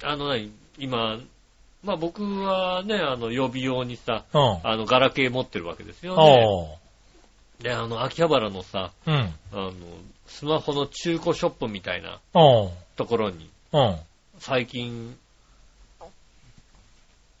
[0.00, 1.18] ー、あの何、今、
[1.84, 4.38] まあ僕はね、あの予備用にさ、あ。
[4.38, 4.60] うん。
[4.64, 6.78] あのガラケー持ってるわけですよね。
[7.60, 9.14] で、あの秋葉原のさ、うん。
[9.14, 9.72] あの、
[10.26, 12.20] スマホの中古ショップみたいな。
[12.96, 13.96] ところに、うん。
[14.38, 15.16] 最近、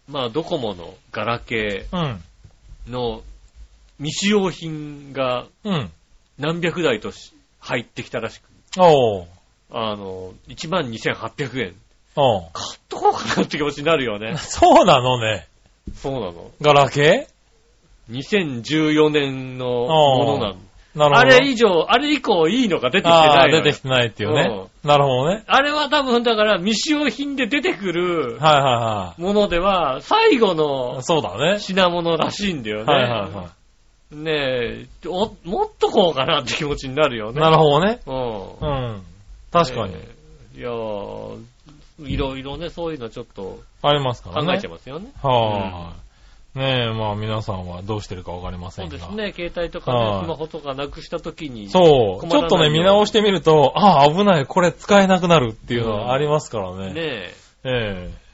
[0.08, 2.00] まあドコモのガラケうん。
[2.88, 3.22] ーの
[3.98, 5.90] 未使用品がうん。
[6.38, 8.44] 何百台とし入ってきたらしく。
[8.78, 11.74] あの、12,800円。
[12.52, 14.36] 買っとこうかなって気持ちになるよね。
[14.38, 15.48] そうなのね。
[15.94, 16.50] そうなの。
[16.60, 17.28] ガラケ
[18.10, 20.54] 2014年のものなの。
[20.54, 20.56] ー
[20.96, 21.16] なるほど。
[21.18, 24.66] あれ以上、あれ以降いいのが出てきてああ、ない出てきてないっていうね。
[24.82, 25.44] なるほどね。
[25.46, 31.02] あれは多分だから未使用品で出てくるはいはものでは、最後いのはい。
[31.02, 31.58] そうだね。
[31.58, 32.92] 品物らしいんだよね。
[32.92, 33.50] はいはいは
[34.12, 37.34] ねえ、おもっとこうかなって気持ちになるよい。
[37.34, 37.40] ね。
[37.40, 38.00] なるほどね。
[38.06, 38.64] ほう。
[38.64, 39.02] ん。
[39.52, 39.94] 確かに。
[39.94, 40.00] ね
[40.56, 41.38] えいやー、
[42.04, 44.70] いろいろね、そういうのちょっとありますからね考えちゃい。
[44.70, 45.10] ますよね。
[45.22, 46.05] はい。
[46.56, 48.90] ねえ、まあ皆さんはどうしてるかわかりませんが。
[48.92, 51.68] そうですね、携帯とかはいね、スマホとかなくした時に。
[51.68, 52.28] そう。
[52.28, 56.94] ちょっとね、見直してみると、ああ、危ない、これ使えなくなるっていうのはありますからね。
[56.94, 57.34] ねえ。
[57.64, 58.26] ええ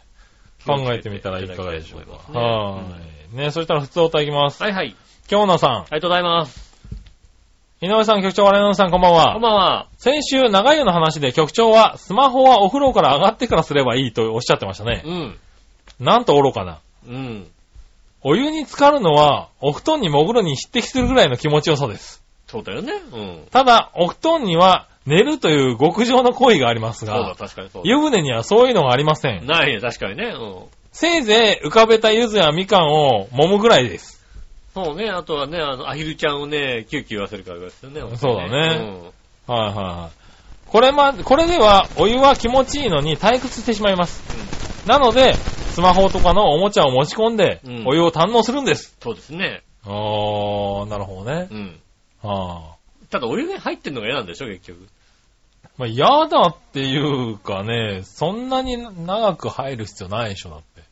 [0.65, 2.07] 考えてみたらいかがでしょうか。
[2.07, 2.99] 気をつけていただきたいと思いは
[3.35, 3.37] い。
[3.37, 4.63] ねそしたら普通お歌いきます。
[4.63, 4.95] はいはい。
[5.27, 6.73] 京奈さん、ありがとうございます。
[7.81, 9.33] 井上さん、局長、我々さん、こんばんは。
[9.33, 9.89] こんばんは。
[9.99, 15.11] 先週、長湯の話で局長は、スマホはお風呂から上がってからすればいいとおっしゃってましたねう。
[15.11, 15.39] ん。
[15.99, 16.79] なんと愚かな。
[17.09, 17.52] うん。
[18.25, 22.23] お湯に浸かるのは、お布団に潜るに匹敵するぐらいの気持ちよさです。
[22.47, 22.93] そうだよね。
[23.13, 23.47] うん。
[23.51, 27.91] ただ、お布団には、寝るという極上の行為がありますそうだ、が、確かにそうだ。
[27.91, 29.47] 湯船にはそういうのがありません。
[29.47, 30.27] ないね、確かにね。
[30.27, 30.65] うん。
[30.93, 34.25] せいぜい浮かべた柚子やみかんを揉むぐらいです。
[34.75, 38.01] そうね、あとはね、あの、アヒルちゃんをね、キューキュー言わせるからですよね。
[38.17, 39.13] そうだね
[39.49, 39.55] うん。
[39.55, 40.23] はいはいはい。
[40.67, 44.23] これま、これではお湯は気持ちいいのに退屈してしまいます。
[44.87, 45.35] なので、
[45.73, 48.95] スマホとかのおもちゃを持ち込んでうん、お湯を堪能するんです。
[49.01, 49.63] そうですね。
[49.85, 51.49] あー、なるほどね。
[51.51, 51.81] うん。
[52.23, 52.77] は
[53.09, 54.87] ただ、お湯に入ってんのが嫌なんでしょ、結局。
[55.79, 56.99] まあ、嫌だってい
[57.33, 60.83] うかね、そんなに長く入る必要ないでしょ、だって。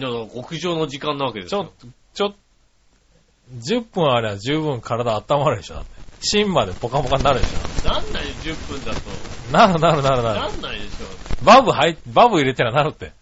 [0.00, 1.72] だから、極上の時間なわけですよちょっ。
[1.78, 2.38] と、ちょっと、
[3.74, 5.90] 10分あれば十分体温まるでしょ、だって。
[6.20, 7.52] 芯までポカポカになるでし
[7.86, 9.10] なんないよ、10分だと。
[9.10, 9.52] ょ。
[9.52, 10.40] なるなるなるなる。
[10.40, 11.44] なんないでしょ。
[11.44, 13.12] バブ入、バブ入れてらなるって。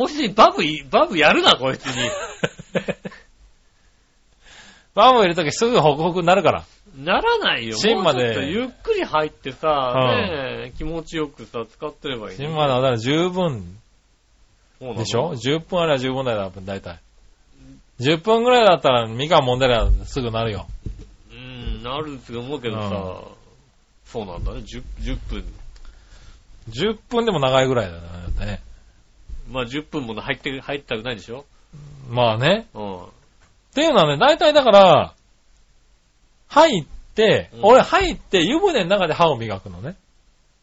[0.00, 2.08] こいつにバブい、バブやるな、こいつに。
[4.94, 6.64] バブ入れときすぐホクホクになるから。
[6.96, 7.76] ならないよ。
[7.76, 10.00] 芯までもうちょっとゆっくり入ってさ、うん
[10.62, 12.50] ねえ気持ちよくさ、使ってればいいのに。
[12.50, 13.78] 芯までだから十分
[14.78, 15.00] そうなの？
[15.00, 17.00] でしょ ?10 分あれば十分だよ、だいたい。
[18.00, 20.66] 10分ぐらいだったらみかん揉んでりゃすぐなるよ。
[21.30, 23.20] うん、なるって思うけどさ、うん
[24.06, 25.44] そうなんだね、10, 10分。
[26.70, 28.00] 10分でも長いぐらいだよ
[28.40, 28.62] ね。
[29.50, 31.44] まあ10分も入って、入ったくないでしょ？
[32.08, 32.66] まあね。
[32.74, 33.04] うん。
[33.04, 33.08] っ
[33.74, 35.14] ていうのはね、大体だから、
[36.48, 36.84] 入っ
[37.14, 39.96] て、うん俺入って湯船の中で歯を磨くのね。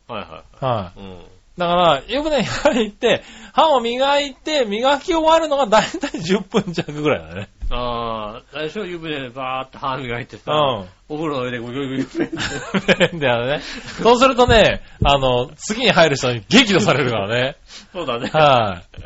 [0.07, 0.99] はいははい。
[0.99, 1.03] い。
[1.03, 1.19] うん。
[1.57, 3.23] だから、湯船に入って、
[3.53, 7.49] 歯を磨いて、磨き終わるのが大体10分弱ぐらいだね。
[7.69, 10.89] ああ、最初湯船でバーって歯磨いてさ、うん。
[11.09, 13.61] お風呂の上でゴリゴリゴリゴリだよね。
[14.01, 17.55] そうするとね、あの、次に入る人に激怒されるからね。
[17.91, 18.29] そうだね。
[18.29, 19.01] はい。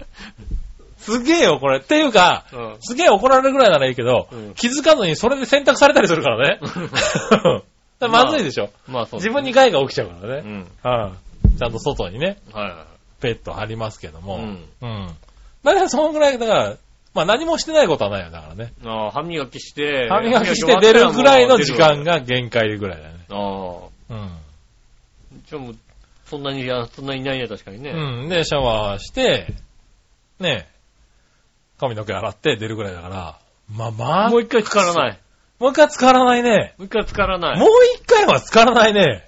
[1.02, 1.80] すげえよ、これ。
[1.80, 2.78] っていうか、うん。
[2.82, 6.60] すげえ怒られるぐらいならいいけど、うん気づかずにそれで選択されたりするからね。
[8.08, 8.70] まずいでしょ。
[8.88, 10.44] まあそう、自分に害が起きちゃうからね。
[10.46, 10.68] うん。
[10.84, 11.14] は
[11.56, 11.58] い。
[11.58, 12.86] ちゃんと外にね、はいはいはい。
[13.22, 14.38] ペット貼りますけども。
[14.38, 15.08] うんうん。
[15.64, 16.76] だからそのぐらい、だから、
[17.14, 18.74] まあ何もしてないことはないよ、だからね。
[18.86, 23.26] ああ、歯磨きして、歯磨きして出るぐらいの時間が限界ぐらいだね。
[23.30, 24.14] ああ。
[24.14, 24.38] うん。
[25.46, 25.76] じゃあもう、
[26.26, 27.92] そんなに、そんなにいないね、確かにね。
[27.92, 28.30] うん。
[28.30, 29.54] で、シャワーして、
[30.40, 30.68] ね
[31.78, 33.40] 髪の毛洗って出るぐらいだから、
[33.76, 35.20] まあまあ、もう一回浸からない。
[35.60, 36.76] もう一回浸からないね。
[36.78, 37.60] もう一回浸からない。
[37.60, 39.28] もう一回は浸からないね。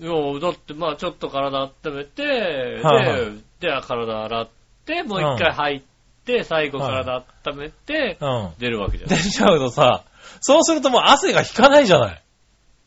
[0.00, 0.10] いや、
[0.40, 3.24] だってまあちょっと体温めて、はいはい
[3.60, 4.59] で、で、体洗って、
[5.06, 5.82] もう一回入っ
[6.24, 8.50] て、最後体温めて、うん。
[8.58, 9.16] 出るわけじゃない。
[9.22, 10.04] 出ちゃうとさ、
[10.40, 12.22] そうするともう汗が引かないじゃない。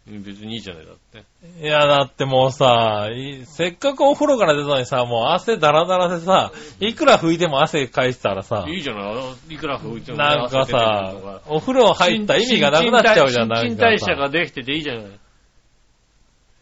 [0.06, 1.24] うん別にいいじゃない、だって。
[1.62, 9.12] いや、だってもうさ、いせっかくお風呂から出たのにさ、もう汗だらだらでさ、いくら拭いても汗かいてたらさ、いいじゃな
[9.50, 13.78] い、いくら拭いてもなんかさが、お風呂入った意味がなくなっちゃうじゃん、なん新陳。
[13.78, 15.04] 代謝ができてていいじゃない？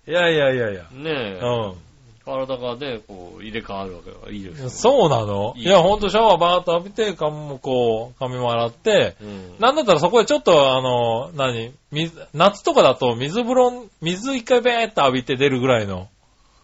[0.08, 0.84] いやいやいやいや。
[0.92, 1.40] ねえ。
[1.40, 1.76] う
[2.24, 4.70] 体がね、こう、入れ替わるわけだからいいですよん。
[4.70, 5.54] そうなの？
[5.58, 9.56] いいいや、ほんとシャワーバーっと浴びて、髪もこう、髪も洗って、うん。
[9.60, 16.10] なんだったらそこでちょっとあの、何水、夏とかだと水風呂、水一回べーっと浴びて出るぐらいの。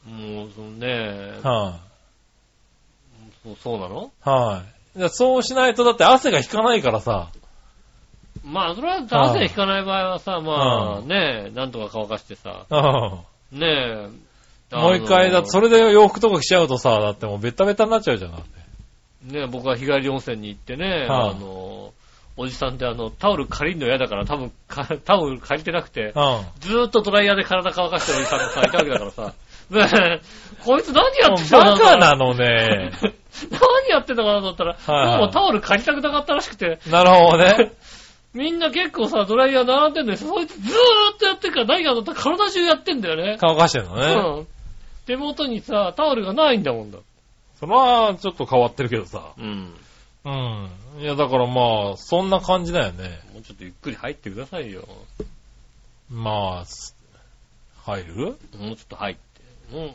[0.05, 1.79] もう、そのね、は
[3.43, 4.11] そうそうなの？
[4.25, 4.63] い、は
[4.95, 7.29] い、でそうしないとだって汗が引かないからさ。
[8.43, 14.26] まあ、それは汗引かない場合はさ、まあね、なんとか乾かしてさ、うんねえ。
[14.71, 15.69] もう一回、だってそれ。
[15.69, 18.31] れで洋服とか着ちゃうとさ、だってもうベタベタになっちゃうじゃん。
[18.31, 21.93] だってね僕は日帰り温泉に行ってね、はいあの、
[22.35, 26.41] おじさんってあの、タオル借りるの嫌だから多分か、 タオル借りてなくて、うん。
[26.59, 29.33] ずーっとドライヤーで体乾かしてるおじさんがさ、いたわけだからさ、
[29.71, 30.21] ねえ、
[30.63, 32.91] こいつ何やってんのバカなのね。
[33.51, 37.71] 何やってんのかなと思ったら、はいはいもうタオル借りたくなかったらしくて、なるほどね。
[38.33, 40.17] みんな結構さ、ドライヤー並んでんだよ。
[40.17, 43.37] そいつずーっとやってるから何が乗ったら体中やってんだよね。
[43.39, 44.13] 乾かしてるのね。
[44.13, 44.47] うん。
[45.07, 46.99] 手元にさ、タオルがないんだもんだ。
[47.59, 49.31] それはちょっと変わってるけどさ。
[49.37, 49.73] うん。
[50.25, 50.69] うん。
[50.99, 53.21] いや、だからまあ、そんな感じだよね。
[53.33, 54.87] もうちょっとゆっくり入ってくださいよ。
[56.11, 56.95] まあ、す
[57.83, 58.15] 入る？
[58.59, 59.75] もうちょっと入って。
[59.75, 59.85] も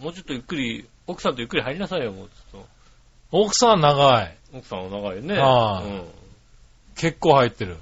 [0.00, 2.62] う、もうちょっとゆっくり、奥さんとゆっくり入りなさいよ、もうちょっ
[3.30, 4.36] 奥さん長い。
[4.50, 4.58] と。
[4.58, 5.38] 奥さんは長いよね。
[5.38, 6.04] はいうん。
[6.96, 7.76] 結構入ってる。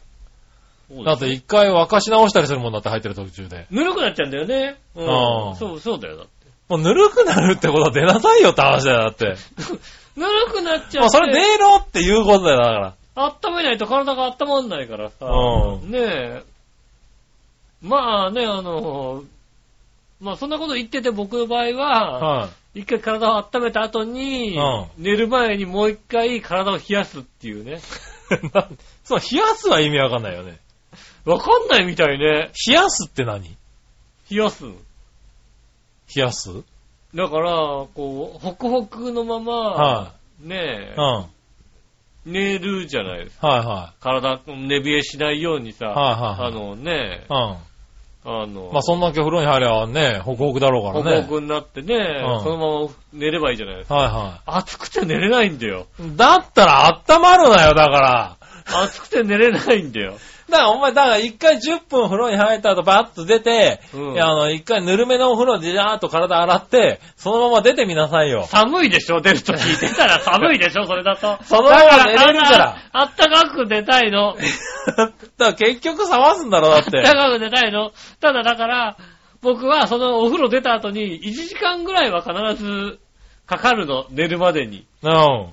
[0.89, 3.67] そうだって一回沸かし直したりするもんだって入ってる途中で。
[3.71, 4.77] ぬるくなっちゃうんだよね。
[4.97, 5.57] うああん。
[5.57, 6.40] そう、そうだよ、だって。
[6.71, 9.35] もうぬるくなるってことは出なさいよって話だよ、だって。
[10.17, 10.99] ぬるくなっちゃって。
[11.01, 12.95] もうそれ出ろっていうことだよ、だから。
[13.17, 15.27] 温めないと体が温まんないからさ。
[15.27, 16.43] うんねえ。
[17.83, 19.25] まあね、あの、
[20.21, 22.81] まあそんなこと言ってて僕の場合は、はい。
[22.83, 27.81] 一回体を温めた後に、うん寝る前にもう一回体を冷やすっていうね。
[28.55, 28.69] な
[29.03, 30.61] そう、冷やすは意味わかんないよね。
[31.25, 32.53] わかんないみたいね。
[32.65, 33.57] 冷やすって何？
[34.31, 34.67] 冷やす。
[36.15, 36.51] 冷やす？
[37.15, 37.51] だから、
[37.95, 41.27] こう、ホクホクのまま、はねえうん。、はい
[42.27, 43.49] 寝るじゃないですか。
[43.49, 47.33] は体、寝冷えしないようにさ、はいはいはいあのね、い。
[47.33, 47.57] うん。
[48.23, 51.23] あの、まあ、そんだけ風呂に入ればね、ホクホクだろうかホクらね。
[51.23, 53.95] ホクになってね、うんそのまま寝ればいいじゃないですか。
[53.95, 55.87] はいは暑くて寝れないんだよ。
[55.99, 56.17] い。
[56.17, 58.37] だったら温まるなよ、だから。
[58.67, 60.19] 暑くて寝れないんだよ。
[60.51, 68.47] だからお前、だから一回10分風呂に入った後バッと出て、うんいやあの、一回ぬるめのお風呂でジャーっと体洗って、そのまま出てみなさいよ。
[68.47, 69.59] 寒いでしょ出るとき。
[69.59, 71.39] 出たら 寒いでしょそれだと。
[71.45, 74.37] そのまま寝れるからあったかく寝たいの。
[74.97, 76.99] だから結局冷ますんだろ、だって。
[76.99, 77.93] あったかく寝たいの。
[78.21, 78.97] ただだから、
[79.43, 82.99] 僕はそのお風呂出た後に1時間ぐらいは必ず
[83.47, 84.07] かかるの。
[84.11, 84.87] 寝るまでに。
[85.03, 85.47] うん。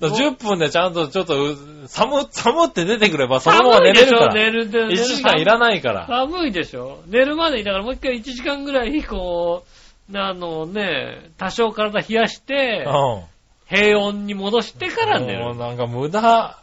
[0.00, 4.34] だから10分でちゃんとちょっとう、寒、寒って出てくればそのまま寝れるから。
[4.34, 6.06] 寝るで1時間いらないから。
[6.06, 9.64] 寒いでしょ寝るまでに、だからもう一回1時間ぐらい、こ
[10.12, 13.22] う、あのね、多少体冷やして、うん。
[13.66, 15.44] 平温に戻してから寝る。
[15.44, 16.58] もうなんか無駄、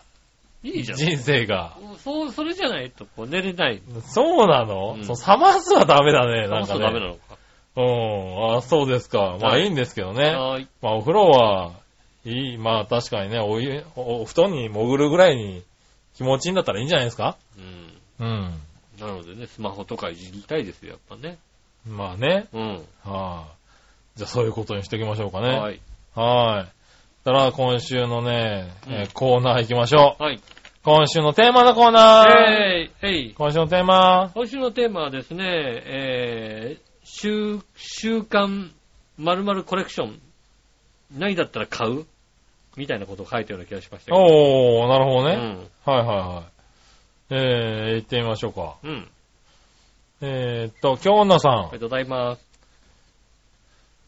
[0.64, 0.98] いいじゃん。
[0.98, 1.78] 人生が。
[2.04, 3.82] そう、それじゃないとこう寝れない。
[4.02, 6.66] そうなの、うんそう冷ますはダメだね、なんかね。
[6.66, 7.38] そうダメなのか。
[7.78, 8.58] うん。
[8.58, 9.38] あそうですか。
[9.40, 10.32] まあはいいいんですけどね。
[10.32, 10.68] はーい。
[10.82, 11.74] まあお風呂は、
[12.30, 15.64] いい、まあ確かにね、お湯、おお布団に潜るぐらいに
[16.16, 17.38] 気持ちいいんだったらいいんじゃないですか？
[18.20, 18.26] うん。
[18.28, 18.54] うん。
[19.00, 21.38] なのでね、スマホとかいじりたいですよ、やっぱね。
[21.88, 22.48] まあね。
[22.52, 22.86] うん。
[23.04, 23.48] は
[24.16, 25.48] い、じゃあそういうことにしておきましょうかね。
[25.58, 25.80] はい。
[26.16, 27.24] はい。
[27.24, 30.24] たら今週のね、えーうんコーナー行きましょう。
[30.24, 30.42] はい。
[30.84, 32.30] 今週のテーマのコーナー。
[32.30, 33.34] えい、えい。
[33.34, 34.32] 今週のテーマ。
[34.34, 38.72] 今週のテーマはですね、えー、週、週刊
[39.18, 40.22] 〇〇コレクション。
[41.12, 42.06] 何だったら買う
[42.78, 44.18] みたいなことを書いたような気がしましたけど。
[44.18, 45.36] おー、なるほどね。
[45.36, 45.94] うん。
[45.94, 46.44] はいはいはい。
[47.30, 48.76] えー、行ってみましょうか。
[48.84, 49.08] うん。
[50.22, 51.64] えーっと、京女さんあり。
[51.64, 52.48] がとうございます。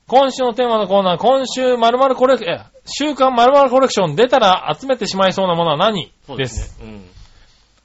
[0.08, 6.12] 今週のテーマのコーナー、今週〇〇コレク、え、週刊〇〇コレクション出たら集めてしまいそうなものは何？
[6.30, 6.36] で。
[6.36, 7.02] ですすね。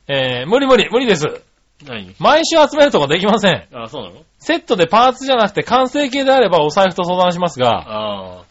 [0.08, 1.26] えー、無理無理、無理です。
[1.26, 1.86] うん。
[1.86, 2.14] 何？
[2.18, 3.68] 毎週集めるとかできません。
[3.74, 4.22] あ、そうなの？
[4.38, 8.43] セットでパーツじゃなくて完成形であればお財布と相談しますが、ああ。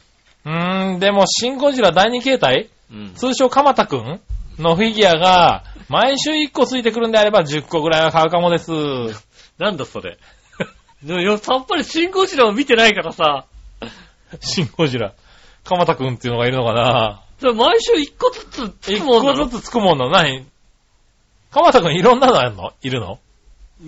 [0.46, 2.70] うーん、でも、シンゴジラ第2形態？
[2.92, 3.14] うん。
[3.16, 4.20] 通称鎌田くん？
[4.60, 8.72] のフィギュアが、毎週1個ついてくるんであれば10個ぐらいは買うかもです。
[9.58, 10.18] なんだそれ。
[11.04, 13.46] でもよさっぱりシンゴジラを見てないからさ、
[14.40, 15.14] シンゴジラ。
[15.64, 17.22] 鎌田くんっていうのがいるのかな？
[17.40, 19.46] それ毎週一個ずつつ1くもんなの？
[19.46, 20.12] 個ずつつくもんなの？
[20.12, 20.46] 何？
[21.52, 22.72] 鎌田くんいろんなのあるの？
[22.82, 23.20] いるの？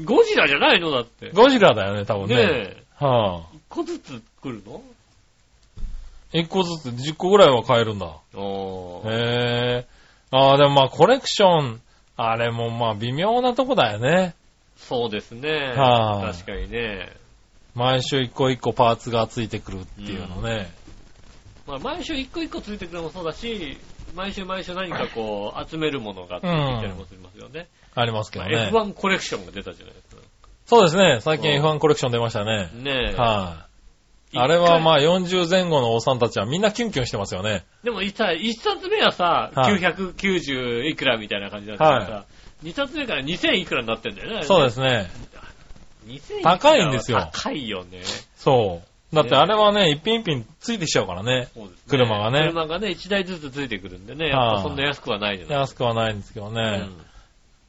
[0.03, 0.91] ゴジラじゃないの？
[0.91, 1.32] だって。
[1.32, 2.36] ゴジラだよね、多分ね。
[2.36, 2.84] ねえ。
[3.03, 4.82] は一個ずつ来るの？
[4.82, 4.94] あ、
[6.34, 8.17] 1個ずつ10個ぐらいは買えるんだ。
[8.36, 9.09] おー。
[9.09, 9.88] へえ。
[10.32, 11.82] ああ、でもまあコレクション、
[12.17, 14.36] あれもまあ微妙なとこだよね。
[14.78, 15.49] そうですね。
[15.76, 17.11] はい確かにね。
[17.73, 20.71] 毎週1個1個パーツがついてくるっていうのね。
[21.67, 23.78] まあ、毎週一個一個ついてくるのもそうだし、
[24.15, 27.67] 毎週毎週何かこう、集めるものがついてきたりもしますよね。
[27.95, 28.69] ありますけまあどね。
[28.71, 30.21] F1 コレクションが出たじゃないですか。
[30.65, 31.19] そうですね。
[31.21, 32.69] 最近うん F1 コレクション出ましたね。
[32.73, 32.93] ねえ。
[33.07, 33.64] はい、あ
[34.34, 34.95] れはまあ。
[34.95, 37.65] あ40前後のおっさんたちはみんなキュンキュンしてますよね。
[37.84, 42.26] でも一冊一冊目はさ、はい990いくらみたいな感じだったからさ、は
[42.61, 44.43] 二冊目から2000いくらになってんだよね。。
[44.43, 45.09] そうですすね。
[46.07, 48.01] 2000高いんですよ高いよね。
[48.38, 49.15] そう。
[49.15, 51.47] だってあれはね、一品一品ついてきちゃうからね。
[51.53, 56.88] そうですね車がね車がね、1台ずつついてくるんでね、やっぱそんな安くはないじゃない安くはないんですけどね。
[56.88, 57.05] うん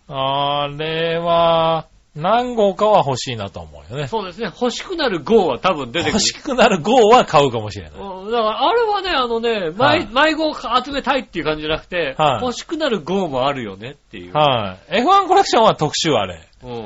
[0.08, 1.86] あれは、
[2.16, 4.08] 何号かは欲しいなと思うよね。
[4.08, 4.46] そうですね。
[4.46, 6.20] 欲しくなる号は多分出てくる欲。
[6.20, 8.00] しくなる号は買うかもしれない。
[8.00, 14.32] うんだから、あれはね、あのね、はい迷迷子を集めたいっていう感じじゃなくて、はい欲しくなる号もあるよねっていう。
[14.32, 15.02] はい。
[15.02, 16.42] F1 コレクションは特殊あれ。
[16.62, 16.82] うんうん。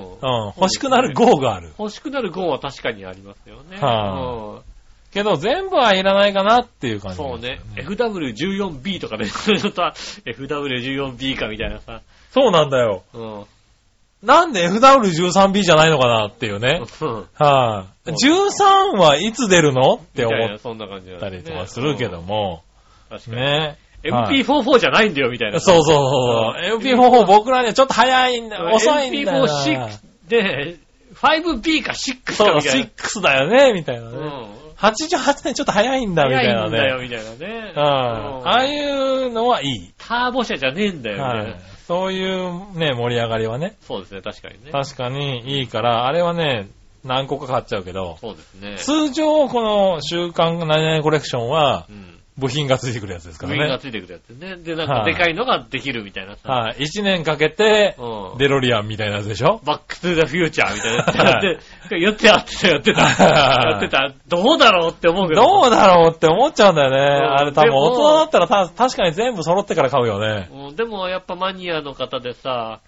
[0.56, 1.72] 欲しくなる号がある。
[1.78, 3.78] 欲しくなる号は確かにありますよね。
[3.80, 4.62] は
[5.12, 7.60] けど全部はいらないかなっていう感じ、うんそうね。。
[7.76, 9.82] FW14B とかね、ちょっと
[10.26, 12.00] FW14B かみたいなさ。
[12.32, 13.02] そうなんだよ。
[13.14, 13.44] うん。
[14.22, 16.82] なんで FW13B じゃないのかなっていうね。
[17.00, 19.94] うんはい、13はいつ出るの？
[19.94, 22.20] って思っみたりとかするけど。
[22.20, 22.62] も。
[22.64, 22.70] うん
[23.10, 23.36] 確かに。
[23.36, 23.78] ね。
[24.02, 25.60] MP44 じゃないんだよ、みたいな。
[25.60, 26.78] そうそうそう。
[26.78, 29.64] MP44 僕らにはちょっと早いんだ、遅いんだよな。
[29.64, 30.76] MP46 で、
[31.14, 32.84] 5B か6そう、かみたいな。
[32.86, 34.16] 6だよね、みたいなね。
[34.16, 34.46] うん。
[34.76, 37.02] 88年ちょっと早いんだ、みたい早ないんだよ、ね。
[37.02, 37.72] みたいなね。
[37.76, 37.82] うん。
[37.82, 39.92] ああいうのはいい。
[39.98, 41.60] ターボ車じゃねえんだよ、みたはい。
[41.90, 44.70] そういうね、盛り上がりはね、そうですね、確かにね。
[44.70, 46.68] 確かにいいから、あれはね、
[47.02, 48.76] 何個か買っちゃうけど、そうですね。
[48.76, 52.19] 通常この週刊何々コレクションはうん。
[52.40, 53.58] 部品がついてくるやつですからね。
[53.58, 54.56] 部品がついてくるやつね。
[54.56, 56.52] で、なんはいかでかいのができるみたいなさ。
[56.52, 56.78] はい。
[56.80, 58.38] 1年かけて、うん。
[58.38, 59.60] デロリアンみたいなやつでしょ？
[59.64, 63.02] バックトゥーザフューチャーみたいなやつやって、やってやってた、やってた。
[63.02, 64.12] はいやってた。
[64.28, 65.42] どうだろうって思うけど。
[65.42, 66.96] どうだろうって思っちゃうんだよね。
[66.98, 70.48] あれ多分大人だったらた確かに全部揃ってから買うよね。
[70.52, 72.80] うんでもやっぱマニアの方でさ、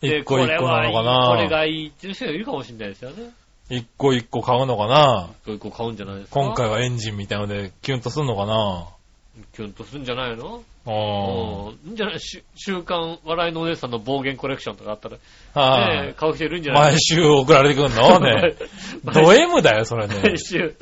[0.00, 3.30] で一個一個なのかなこれがいいっていう人がいるかもしれないですよね。
[3.70, 5.30] 一個一個買うのかな？
[5.46, 6.40] 一個一個買うんじゃないですか？
[6.40, 8.88] 今回はエンジンみたいのでキュンとすんのかな？
[9.54, 10.62] キュンとするんじゃないの？
[10.86, 11.88] あうん。
[11.88, 15.16] いいんじゃないし週刊笑いのお姉さんの暴言コレクションとかあったら、
[15.54, 15.60] あ。
[15.60, 16.14] はい。
[16.14, 16.92] 買う人いるんじゃない？
[16.92, 18.20] 毎週送られてくんの？
[18.20, 18.54] ね。
[19.14, 20.38] ド M だよ、それね毎。
[20.38, 20.76] 週、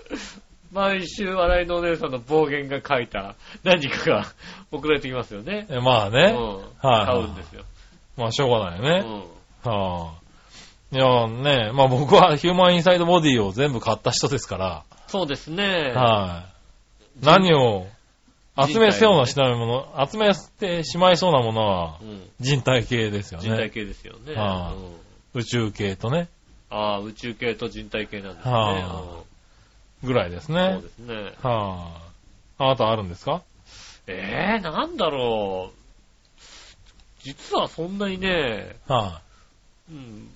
[0.73, 4.27] 毎週笑いのお姉さんの暴言が書いた何かが
[4.73, 5.67] 送られてきますよね。
[5.71, 6.35] えまあね。
[6.37, 6.57] うん。
[6.91, 7.63] はい買うんですよ。
[8.17, 8.99] まあしょうがないようね。
[9.01, 9.71] ん。
[9.71, 10.22] はあ。
[10.93, 14.85] いやね、まあ僕はヒューマンインサイドボディを全部買った人ですから。
[15.09, 15.93] そうですね。
[15.95, 16.45] は
[17.21, 17.25] い。
[17.25, 17.87] 何を
[18.63, 19.67] 集めそうなしないも
[19.97, 22.29] の、集めてしまいそうなものはうん。
[22.41, 23.71] 人体系ですよ人体ね。
[23.71, 24.35] 系ですよね。
[24.35, 24.93] はあうん
[25.35, 26.29] 宇宙系とね、
[26.69, 28.53] ああ、宇宙系と人体系なんですね。
[28.53, 29.23] はあ
[30.05, 30.89] ぐらいですうんそうねで。
[30.91, 31.15] すね。
[31.43, 31.89] は
[32.59, 32.65] あ。
[32.65, 33.43] あなたあるんですか？
[34.07, 36.41] ええなんだろう。
[37.23, 39.23] 実はそんなにね、は
[39.91, 40.29] うん。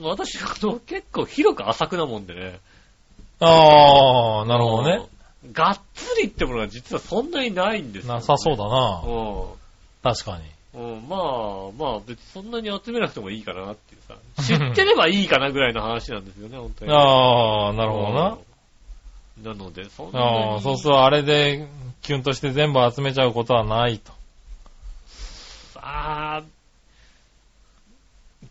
[0.00, 2.40] 私、あの、結構広く浅くなもんでね。
[3.40, 3.44] い。
[3.44, 5.06] ああ、なるほどね。
[5.44, 5.52] うん。
[5.52, 9.02] がっつりってものが実はそんなにないんですよ、なさそうだな。
[9.04, 9.58] う
[10.02, 10.44] 確かに。
[10.80, 10.94] ん。
[10.94, 11.20] うん、まあ、
[11.76, 14.16] まあ別にそんなに集めなくてもいいかなっていうさ。
[14.42, 16.92] 知ってればいいかなぐらいの話なんですよね、 本当に。
[16.92, 18.38] ああ、なるほどな。
[19.38, 19.44] うん。
[19.44, 20.24] なので、そんなに。
[20.24, 21.68] ああ、そうするとあれで
[22.00, 24.12] キュンとして全部集めちゃうことはないと。
[25.76, 26.44] あー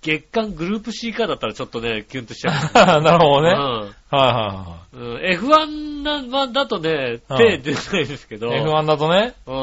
[0.02, 2.74] 月間グループ C カーだったらちょっとね、キュンとしちゃう。
[3.02, 3.52] なるほどね。
[3.52, 3.54] う
[3.88, 8.84] んはうん、F1 なだとね、うん手出ないですけど、いはいはい。
[8.84, 9.34] F1 だとね。
[9.46, 9.58] ううん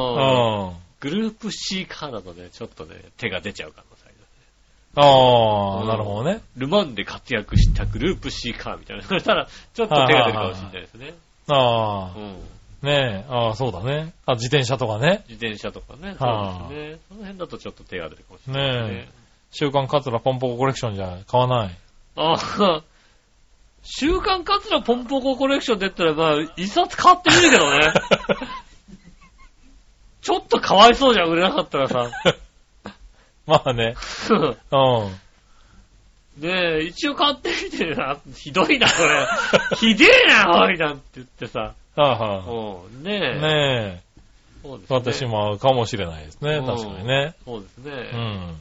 [0.70, 0.76] ん。
[1.00, 4.08] グループ C カーだとね、ちょっとね、手が出ちゃう可能性
[4.96, 6.40] あああ、うんなるほどね。
[6.56, 9.02] ルマンで活躍したグループ C カーみたいな。
[9.04, 11.14] そしたら、ちょっと手が出るかもしれないですね。
[11.48, 12.34] ああ、うん。
[12.82, 14.12] ねえ、ああ、そうだね。
[14.26, 15.24] あ、自転車とかね。
[15.28, 16.16] 自転車とかね。
[16.18, 17.00] はあそうですね。
[17.08, 18.94] その辺だとちょっと手が出るかもしれないね。
[18.94, 19.08] ね
[19.50, 21.76] 週刊カツラポンポココレクションじゃ買わない。
[22.16, 22.82] ああ、
[23.82, 27.92] 週刊カツラポンポココレクションで言ったら、まあ、一冊買ってみるけどね。
[30.20, 32.10] ちょっとかわいそうじゃん、売れなかったらさ。
[33.46, 33.94] まあね。
[34.30, 35.20] うん。
[36.42, 38.18] ねえ、一応買ってみてな。
[38.34, 39.26] ひどいな、これ。
[39.76, 41.74] ひでえな、おいなんて言ってさ。
[41.96, 43.16] はいはうん、ねい。
[43.16, 43.18] え。
[43.18, 44.02] ねえ、
[44.62, 44.98] そうですね。
[44.98, 46.56] 買ってしまうかもしれないですね。
[46.56, 47.34] うん確かにね。
[47.44, 47.92] そうですね。
[48.12, 48.60] うん。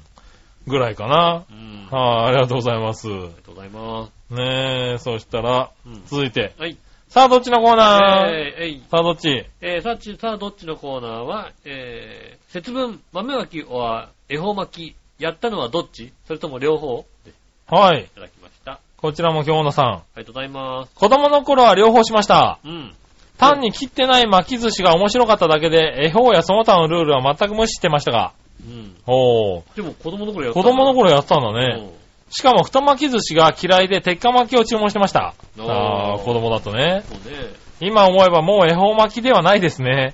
[0.68, 1.46] ぐらいかな。
[1.50, 1.88] うん。
[1.90, 3.08] はい、ありがとうございます。
[3.08, 4.34] ありがとうございます。
[4.34, 6.04] ねえ、そしたら、うん。
[6.06, 6.54] 続いて。
[6.58, 6.78] はい。
[7.08, 8.84] さあ、どっちのコーナー、えー、えい。
[8.92, 9.46] さあ、どっち？
[9.62, 16.12] えー、さあち、さあ、どっちのコーナーは、えー、節分、豆まきは恵方巻き、やったのはどっち？
[16.28, 17.06] それとも両方？
[17.24, 17.34] でい
[17.68, 18.10] はい。
[18.14, 18.74] ただきました。
[18.74, 20.04] あこちらも京野さん。
[20.18, 20.94] りがとうございます。
[20.96, 22.60] 子供の頃は両方しました。
[22.66, 22.94] うん。
[23.38, 28.34] 単に切ってない巻き寿司が面白かっただけで、絵法やその他のルールは全く無視してましたが。
[28.66, 28.96] うん。
[29.06, 29.76] おー。
[29.76, 31.90] でも子供の頃やった子供の頃やってたんだだね。
[32.30, 35.34] しかも太巻き寿司が嫌いで鉄火巻きを注文してました。
[35.60, 37.04] ああ、子供だとね。
[37.08, 37.54] そうね。
[37.80, 40.14] 今思えばもう恵方巻きではないですね。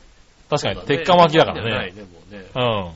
[0.49, 1.71] 確かに、鉄火巻きだからね。
[1.71, 2.45] ないね、もうね。
[2.55, 2.91] うん。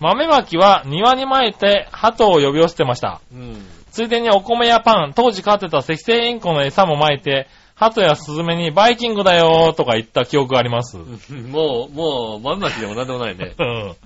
[0.00, 3.20] 豆巻きは庭に撒いて鳩を呼び寄せてました。
[3.32, 3.64] うん。
[3.92, 10.98] ついでにお米やパン、当時飼ってた赤星インコの餌も撒いて、鳩やスズメにバイキングだよーとか言った記憶があります。
[10.98, 11.50] うん。
[11.50, 13.54] もう、もう、豆まきでもなんでもないね。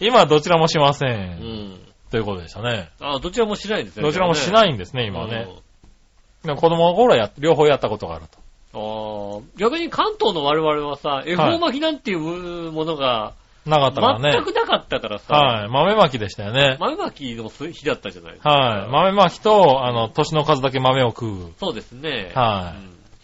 [0.00, 1.06] 今はどちらもしませ。
[1.06, 1.78] うんん。
[2.10, 2.90] ということでしたね。
[3.00, 4.02] あどちらもしないんですね。。
[4.02, 5.48] どちらもしないいんですね、今はね。
[6.44, 8.38] でも子供の頃はや、両方やったことがあると。
[8.72, 13.34] ああ、逆に関東の我々はさ、恵方巻きなんていうものが、
[13.66, 14.32] なかったからね。
[14.32, 15.68] 全くなかったからさ、はい。
[15.68, 16.78] 豆巻きでしたよね。
[16.80, 18.50] 豆巻きの日だったじゃないですか。
[18.50, 18.88] はい。
[18.88, 22.32] 豆巻きと、あの、年の数だけ豆を食うそうですね。
[22.34, 22.74] は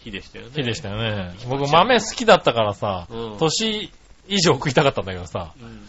[0.07, 0.51] いうん日でしたよね。
[0.55, 1.33] 日でしたよね。
[1.49, 3.91] 僕豆好きだったからさ、うん年
[4.29, 5.87] 以上食いたかったんだけどさ、うん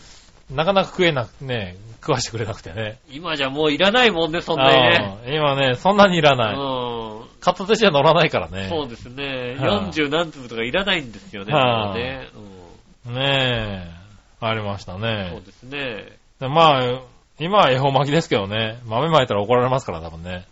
[0.50, 2.98] なかなか食えなく、ね、食わしてくれなくてね。
[3.10, 5.36] 今じゃもういらないもんね、そんなにね。
[5.36, 6.56] 今ね、そんなにいらない。
[6.56, 7.28] うん。
[7.40, 8.68] 片手じゃ乗らないからね。
[8.68, 9.56] そうですね。
[9.58, 11.52] はい40何粒とかいらないんですよね。
[11.52, 13.90] はいもうねね
[14.40, 15.40] え、ありましたうんそうね。
[15.44, 16.18] ですね。
[16.40, 17.00] でまあ、
[17.38, 20.46] 今は恵方巻きですけどね、豆巻いたら怒られますから、多分ね。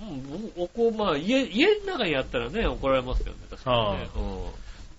[0.00, 3.98] うんおこまあ、家、家の中にあったらね、怒られますよね、確か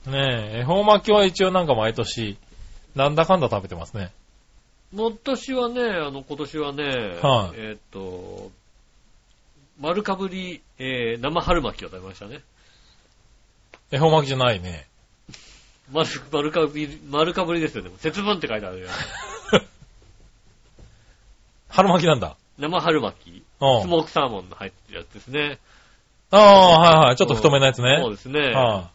[0.06, 0.20] にね。
[0.20, 2.38] ねえ、恵方巻きは一応なんか毎年、
[2.96, 4.12] なんだかんだ食べてますね。
[4.94, 5.06] うん。
[5.06, 8.52] 私はね、あの、今年はね、はいえーっと、
[9.80, 12.42] 丸かぶり、えー、生春巻きを食べましたね。
[13.92, 14.88] 恵方巻きじゃないね。
[15.92, 17.90] 丸、丸かぶり、丸かぶりですよね。
[17.98, 18.88] 節分って書いてあるよ。
[21.70, 22.36] 春巻きなんだ。
[22.58, 23.44] 生春巻き。
[23.62, 23.88] うんス。
[23.88, 25.60] モークサーモンの入ってるやつですね。
[26.32, 27.16] ああ、はいはい。
[27.16, 28.00] ちょっと太めのやつね。
[28.02, 28.40] そうですね。
[28.40, 28.90] は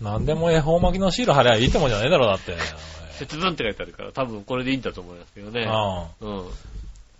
[0.00, 0.04] い。
[0.04, 2.56] なんでも恵方巻きのシール貼りゃいいってもんじゃねえだろ、だって。
[3.12, 5.66] 節分って書いてあるから、多分これでいいんだと思いますけどね。
[5.68, 6.06] ああ。
[6.20, 6.44] うん。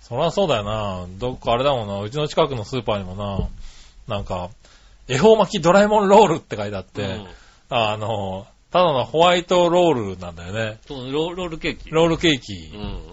[0.00, 1.06] そりゃそうだよな。
[1.18, 2.00] どっかあれだもんな。
[2.00, 3.14] うちの近くのスーパーにも
[4.08, 4.50] な、なんか、
[5.06, 7.26] 恵方巻きドラえもんロールって書いてあって、うん
[7.74, 10.78] あの、ただのホワイトロールなんだよね。
[10.88, 11.90] そうローロールケーキ。
[11.90, 12.54] ロールケーうキ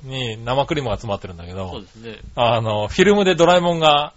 [0.08, 0.10] ん。
[0.10, 2.20] に生クリームが詰まってるんだけそうどで、すね。
[2.36, 4.14] あの、フィルムでドラえもんが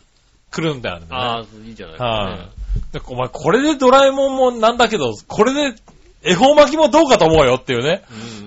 [0.53, 1.07] 来るんだよね。
[1.11, 2.49] ああ、いいじゃないですかはね。
[2.91, 2.93] い。
[2.93, 5.75] でお前、これでドラえもんもなんだけど、これで
[6.23, 8.03] 恵方巻きもどうかと思うよっていうね。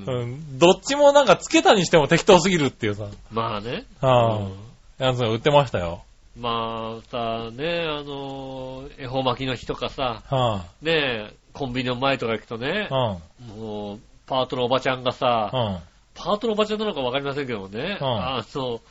[0.08, 0.22] うん。
[0.22, 0.58] うん。
[0.58, 3.08] どっちもなんかつけたにしても適当すぎるっていうさ。
[3.30, 3.84] まあね。
[4.00, 4.52] はうんい。
[5.00, 6.04] やつが売ってましたよ。
[6.39, 12.72] まあさ、ね、あの、恵方巻きの日とかさ、はね、コンビニの前とか行くとねい。
[12.72, 13.60] う、ん。
[13.60, 15.78] もう、パートのおばちゃんがさ、うん。
[16.14, 18.82] パートのおばちゃんなのかわかりませんけどもね、うんあの、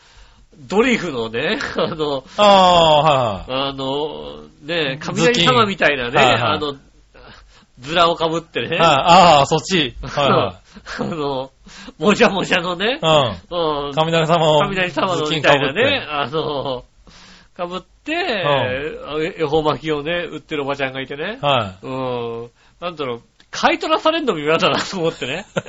[0.57, 3.69] ドリフのね、 あの、ああ、はいはい。
[3.69, 6.75] あの、ね、雷様みたいなね、はいはいあの、
[7.81, 9.95] ズラをかぶってね、はいああ、そっち。
[10.03, 10.61] は
[11.01, 11.51] あの、
[11.99, 12.99] もじゃもじゃのね。
[13.03, 13.93] うんうん。
[13.95, 14.61] 雷様を。
[14.61, 16.85] 雷様のみたいなね、あの、
[17.57, 22.51] かぶって、恵方巻きをね、売ってるおばちゃんがいてね、はうん、
[22.81, 25.47] なんだろう、買い取らされんのも嫌だなと思ってね。
[25.57, 25.63] い。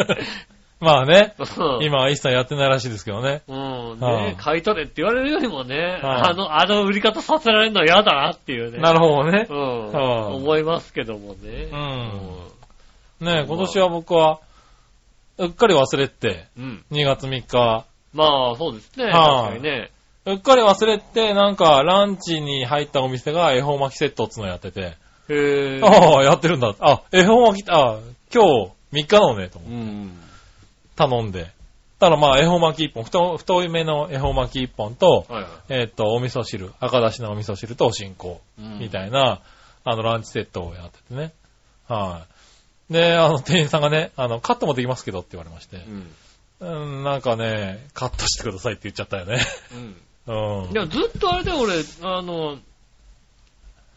[0.83, 1.43] まあね、う
[1.79, 3.43] ん今は一切やってないらしいですけどね。
[3.47, 8.79] うん、はいね、買い取れって言われるよりもね、はいあの、あの売り方させられるのは嫌だなっていうね。
[8.79, 9.53] なるほどねう。
[9.53, 11.69] ん、はい思いますけどもね。
[11.71, 14.39] うんね今年は僕は、
[15.37, 16.63] うっかり忘れて、うん。
[16.63, 16.97] うん。
[16.97, 19.05] 2月3日、まあ、そうですね。
[19.05, 19.91] はい確かにね。
[20.25, 24.97] うっかり忘れて、なんか、ランチに入ったお店が恵方巻きセットっつうのやってて、
[25.29, 26.73] へぇああ、やってるんだ。
[26.79, 27.99] あ、恵方巻き、あ
[28.33, 30.19] 今日3日なのね、と思ってうん。
[30.95, 31.51] 頼んで。
[31.99, 35.51] ただまあ、恵方巻き1本、太太いめの恵方巻き1本と、はいはい。
[35.69, 38.27] えっ、と、お味噌汁、赤だしのお味噌汁とお新香、
[38.59, 39.41] うんみたいな、
[39.83, 41.33] あの、ランチセットをやっててね。
[41.87, 42.25] は
[42.89, 42.93] い。
[42.93, 46.15] で、あの、店員さんがね、あの、カットもできますけどって言われましてう、ん。
[46.59, 49.39] うん、なんかね、カットしてくださいって言っちゃったよね。
[49.73, 50.01] うん。
[50.27, 50.73] うん。
[50.73, 52.57] でもずっとあれだよ、俺、あの、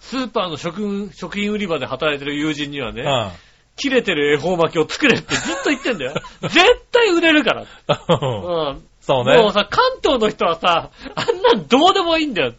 [0.00, 3.32] スーパーの食、食品売り場で働いてる友人にはね、は
[3.76, 6.14] 切れてる恵方巻きを作れってずっと言ってんだよ。
[6.42, 6.54] 絶
[6.92, 7.62] 対売れるから。
[7.62, 8.82] いうん。
[9.00, 9.38] そうね。
[9.38, 12.52] もうさ、関東の人はさ、あんなんどうでもいいんだよ。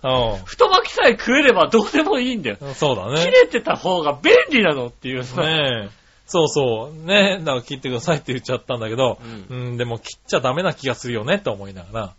[0.46, 2.58] 太巻きさえ食えればどうでもいいんだよ。
[2.60, 2.74] うん。
[2.74, 3.32] そうだ切ね。
[3.32, 5.42] れてた方が便利なのっていうさ。
[5.42, 6.00] ねえ。
[6.26, 7.08] そうそう。
[7.08, 9.20] ねだから切ってくださいって言っちゃったんだけど、
[9.50, 12.14] ううん、でも切っちゃダメな気がするよねって思いながら。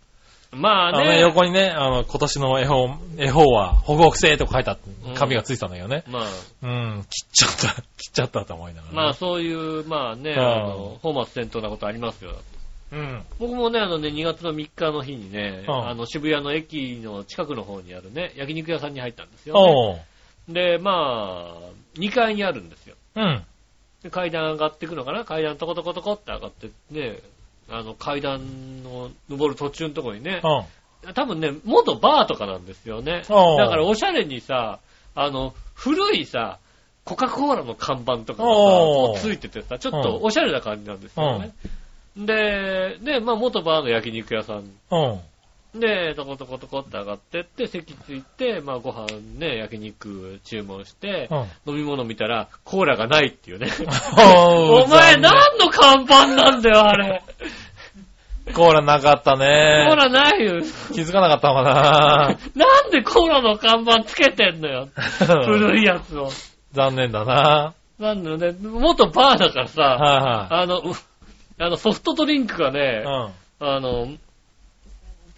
[0.51, 1.19] まああのね、ね。
[1.21, 6.03] 横にね、あの、今年の絵本、絵本は、保護性とか書いてあって、紙がついてたんだけどね。
[6.07, 6.23] まあ、
[6.61, 12.33] うん、切っちゃった、 切っちゃったと思いながら、まあそういう、まあね、うんあの、本末転倒なことありますよ。
[12.91, 13.23] うん。
[13.39, 20.05] 僕もね、あのね、2月の3日の日にね、うんあの、渋谷の駅の近くの方にあるね、焼肉屋さんに入ったんですよ、ね。
[20.49, 22.95] で、まあ、2階にあるんですよ。
[23.15, 23.45] うん。
[24.03, 25.25] で階段上がっていくのかな？
[25.25, 27.19] 階段トコトコトコって上がってね、
[27.71, 31.13] あの階段の登る途中のところにねう、ん。
[31.13, 33.23] 多分ね、元バーとかなんですよね。
[33.27, 34.79] だからおしゃれにさ、
[35.15, 36.59] あの、古いさ、
[37.03, 41.53] コカ・コーラの看板とかがついててさ、ちょっとおしゃれな感じなんですよね。
[42.15, 45.21] で、で、まあ元バーの焼肉屋さんうん。
[45.73, 49.07] で、トコトコトコって上がってって、席ついて、まあご飯
[49.37, 51.73] ね、焼肉注文して、うん。
[51.73, 53.69] 飲み物見たら、コーラがないっていうね。
[54.19, 57.23] おお前何の看板なんだよ、あれ。
[58.53, 59.95] コーラなかったコーね。
[59.95, 60.61] ラないよ。
[60.93, 64.89] 気づかなかったのかな なんでコーラの看板つけてんのよ。
[65.45, 66.29] 古いやつを。
[66.73, 67.73] 残念だな。
[67.99, 70.81] なんだね、元バーだからさ、はあの、う
[71.59, 73.31] あのソフトドリンクがいね、はい。
[73.61, 73.75] うん。
[73.75, 74.07] あの、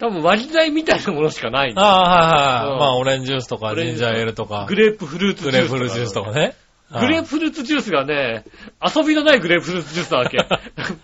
[0.04, 2.80] 多分割り剤みたいなものしかないんだよああ、はいはうんい。
[2.80, 6.56] まあ、オレンジジュースとか、オレンジジンジャーエールとか、グレープフルーツグレープフルーツジュースとかね。
[6.92, 8.44] グレープフルーツジュースがね、
[8.84, 10.36] 遊びのないグレープフルーツジュースなわけ。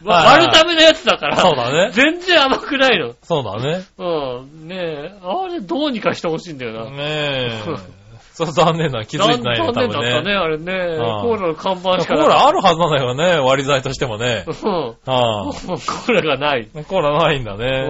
[0.02, 1.38] まはいはい 割るためのやつだから。
[1.38, 3.14] そうだね全然甘くないの。
[3.22, 3.84] そうだね。
[3.96, 4.68] うん。
[4.68, 6.90] ねえ、あれどうにかしてほしいんだよな。
[6.90, 7.62] ねえ。
[8.32, 9.04] そう残念な。
[9.04, 10.34] 気づいてないね、残多分念だったね、ね。
[10.34, 10.72] あれね。
[10.72, 14.44] うんコーラの看板しコーかなラあるはずなんだよね、割り剤としてもね。
[14.46, 14.54] うん。
[14.54, 16.68] あコーラがない。
[16.74, 16.84] あ。
[16.84, 17.60] コーラないんだうん。
[17.60, 17.86] ね。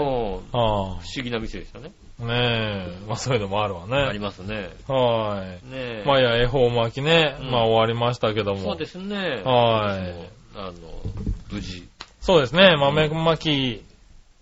[0.53, 1.93] 不あ思議な店でしたね。
[2.21, 2.25] あ。
[2.25, 3.07] ねえ。
[3.07, 4.25] まあそういうのもあるわありね。
[4.25, 4.71] ますね。
[4.89, 5.47] はい。
[5.47, 6.05] ねえ。
[6.07, 7.37] まあいや、恵方巻きね。
[7.41, 8.61] うんまあ終わりましたけども。
[8.61, 9.43] そうですね。
[9.45, 10.73] はいあの、
[11.53, 11.89] 無事。
[12.21, 13.85] そうですね、豆巻き。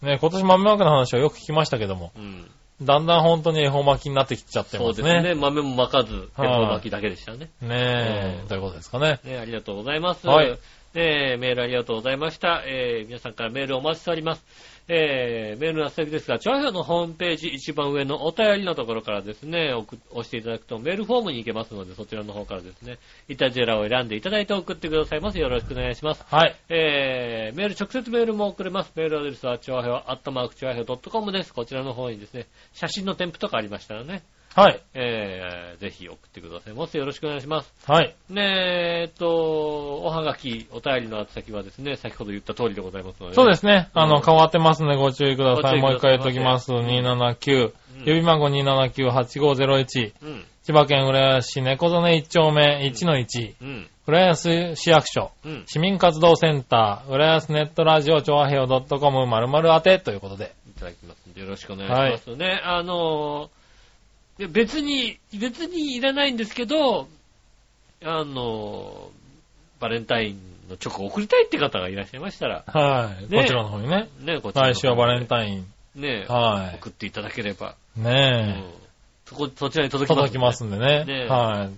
[0.05, 2.51] ね、今年豆巻きの話はよく聞きましたけども、うん。
[2.81, 4.87] だんだん本当に恵方巻きになってきちゃってまね。
[4.87, 5.35] そうですすね。
[5.35, 7.51] 豆も巻かず、恵はい方巻きだけでしたね。
[7.61, 9.21] ねえ、うんということですかね。
[9.25, 10.27] ね、ありがとうございます。
[10.27, 10.59] はい
[10.95, 12.63] ねえメールありがとうございました。
[12.65, 14.45] えー皆さんからメールお待ちしております。
[14.89, 22.99] えーメールの先ですが、チョアヘオのホームページ一番上のお便りのところからですね、送押していただくとメールフォームに行けますので、そちらの方からですね、
[23.29, 25.39] イタジェラを選んでいただいて送ってくださいます。
[25.39, 26.25] よろしくお願いします。
[26.29, 26.57] はい。
[26.69, 28.93] えー、メール、直接メールも送れます。
[28.97, 31.53] メールアドレスは、チョアヘオ、アットマーク、チョアヘオ .com です。
[31.53, 34.23] こちらの方にですね、写真の添付とかありましたらね、
[34.55, 34.81] はい。
[34.95, 36.97] えー、ぜひ送ってくださいます。
[36.97, 37.73] よろしくお願いします。
[37.87, 38.15] はい。
[38.29, 43.35] ねえ、えっと、おはがき、お便りの宛先はですね、先ほど言った通りでございますので、。
[43.35, 43.89] そうですすね。
[43.95, 45.63] あうんの、変わってますのでご注意ください。
[45.63, 46.73] さいもう一回言っときます。
[46.73, 47.63] うん279。
[47.63, 47.73] うん
[48.05, 50.13] 指番号279-8501。
[50.23, 50.45] うん。
[50.63, 53.55] 千葉県浦安市猫曽根1丁目1の1。
[53.61, 53.89] うん。
[54.07, 55.33] 浦安市役所。
[55.45, 55.65] うん。
[55.67, 57.11] 市民活動センター。
[57.11, 60.53] 浦安ネットラジオ、調和平洋 .com 〇〇宛てということで。
[60.77, 61.89] いただきますんで、よろしくお願い
[62.19, 62.61] しますね。
[62.65, 63.58] あのー、
[64.39, 67.09] で別に、別にいらないんですけど、
[68.05, 73.31] あのー、バレンタインのチョコを送りたいって方がいらっしゃいましたら、はい。
[73.31, 74.09] ねこちらの方にね。
[74.21, 75.59] ね、こちらの来週はバレンイタイン。
[75.59, 76.01] ン。
[76.01, 78.01] ね、は送っていただければ、い。
[78.01, 78.65] うんね
[79.27, 79.91] そこ、そちらにえ。
[79.91, 80.17] 届きます。
[80.17, 81.05] 届きますんでね。
[81.05, 81.69] ねえは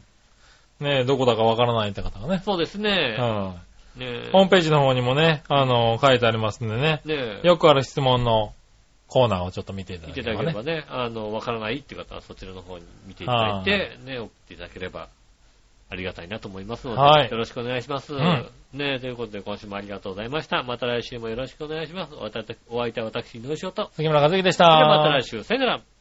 [0.80, 0.84] い。
[0.84, 2.42] ねえ、どこだかわからないって方がね。
[2.44, 3.16] そうですね。
[3.18, 3.56] は
[3.96, 3.98] い。
[3.98, 7.00] ねホームページの方にもね、あの、書いてありますんでね。
[7.04, 8.52] ねよくある質問の
[9.10, 10.62] コーナーをちょっと見ていた見ていだければね。
[10.62, 15.08] ただければね、あの、わからないって方はそちらの方に見ていただいて、ね、送っていただければ
[15.90, 18.14] ありがたいなと思いますので、はいよろしくお願いします。
[18.14, 20.62] んね、ということで今週もありがとうございました。
[20.62, 22.14] また来週もよろしくお願いします。
[22.14, 22.30] お
[22.78, 23.90] 相手は私、井上翔と。
[23.94, 24.86] 杉村和樹でしではた。
[24.86, 25.80] また来週、さよなら。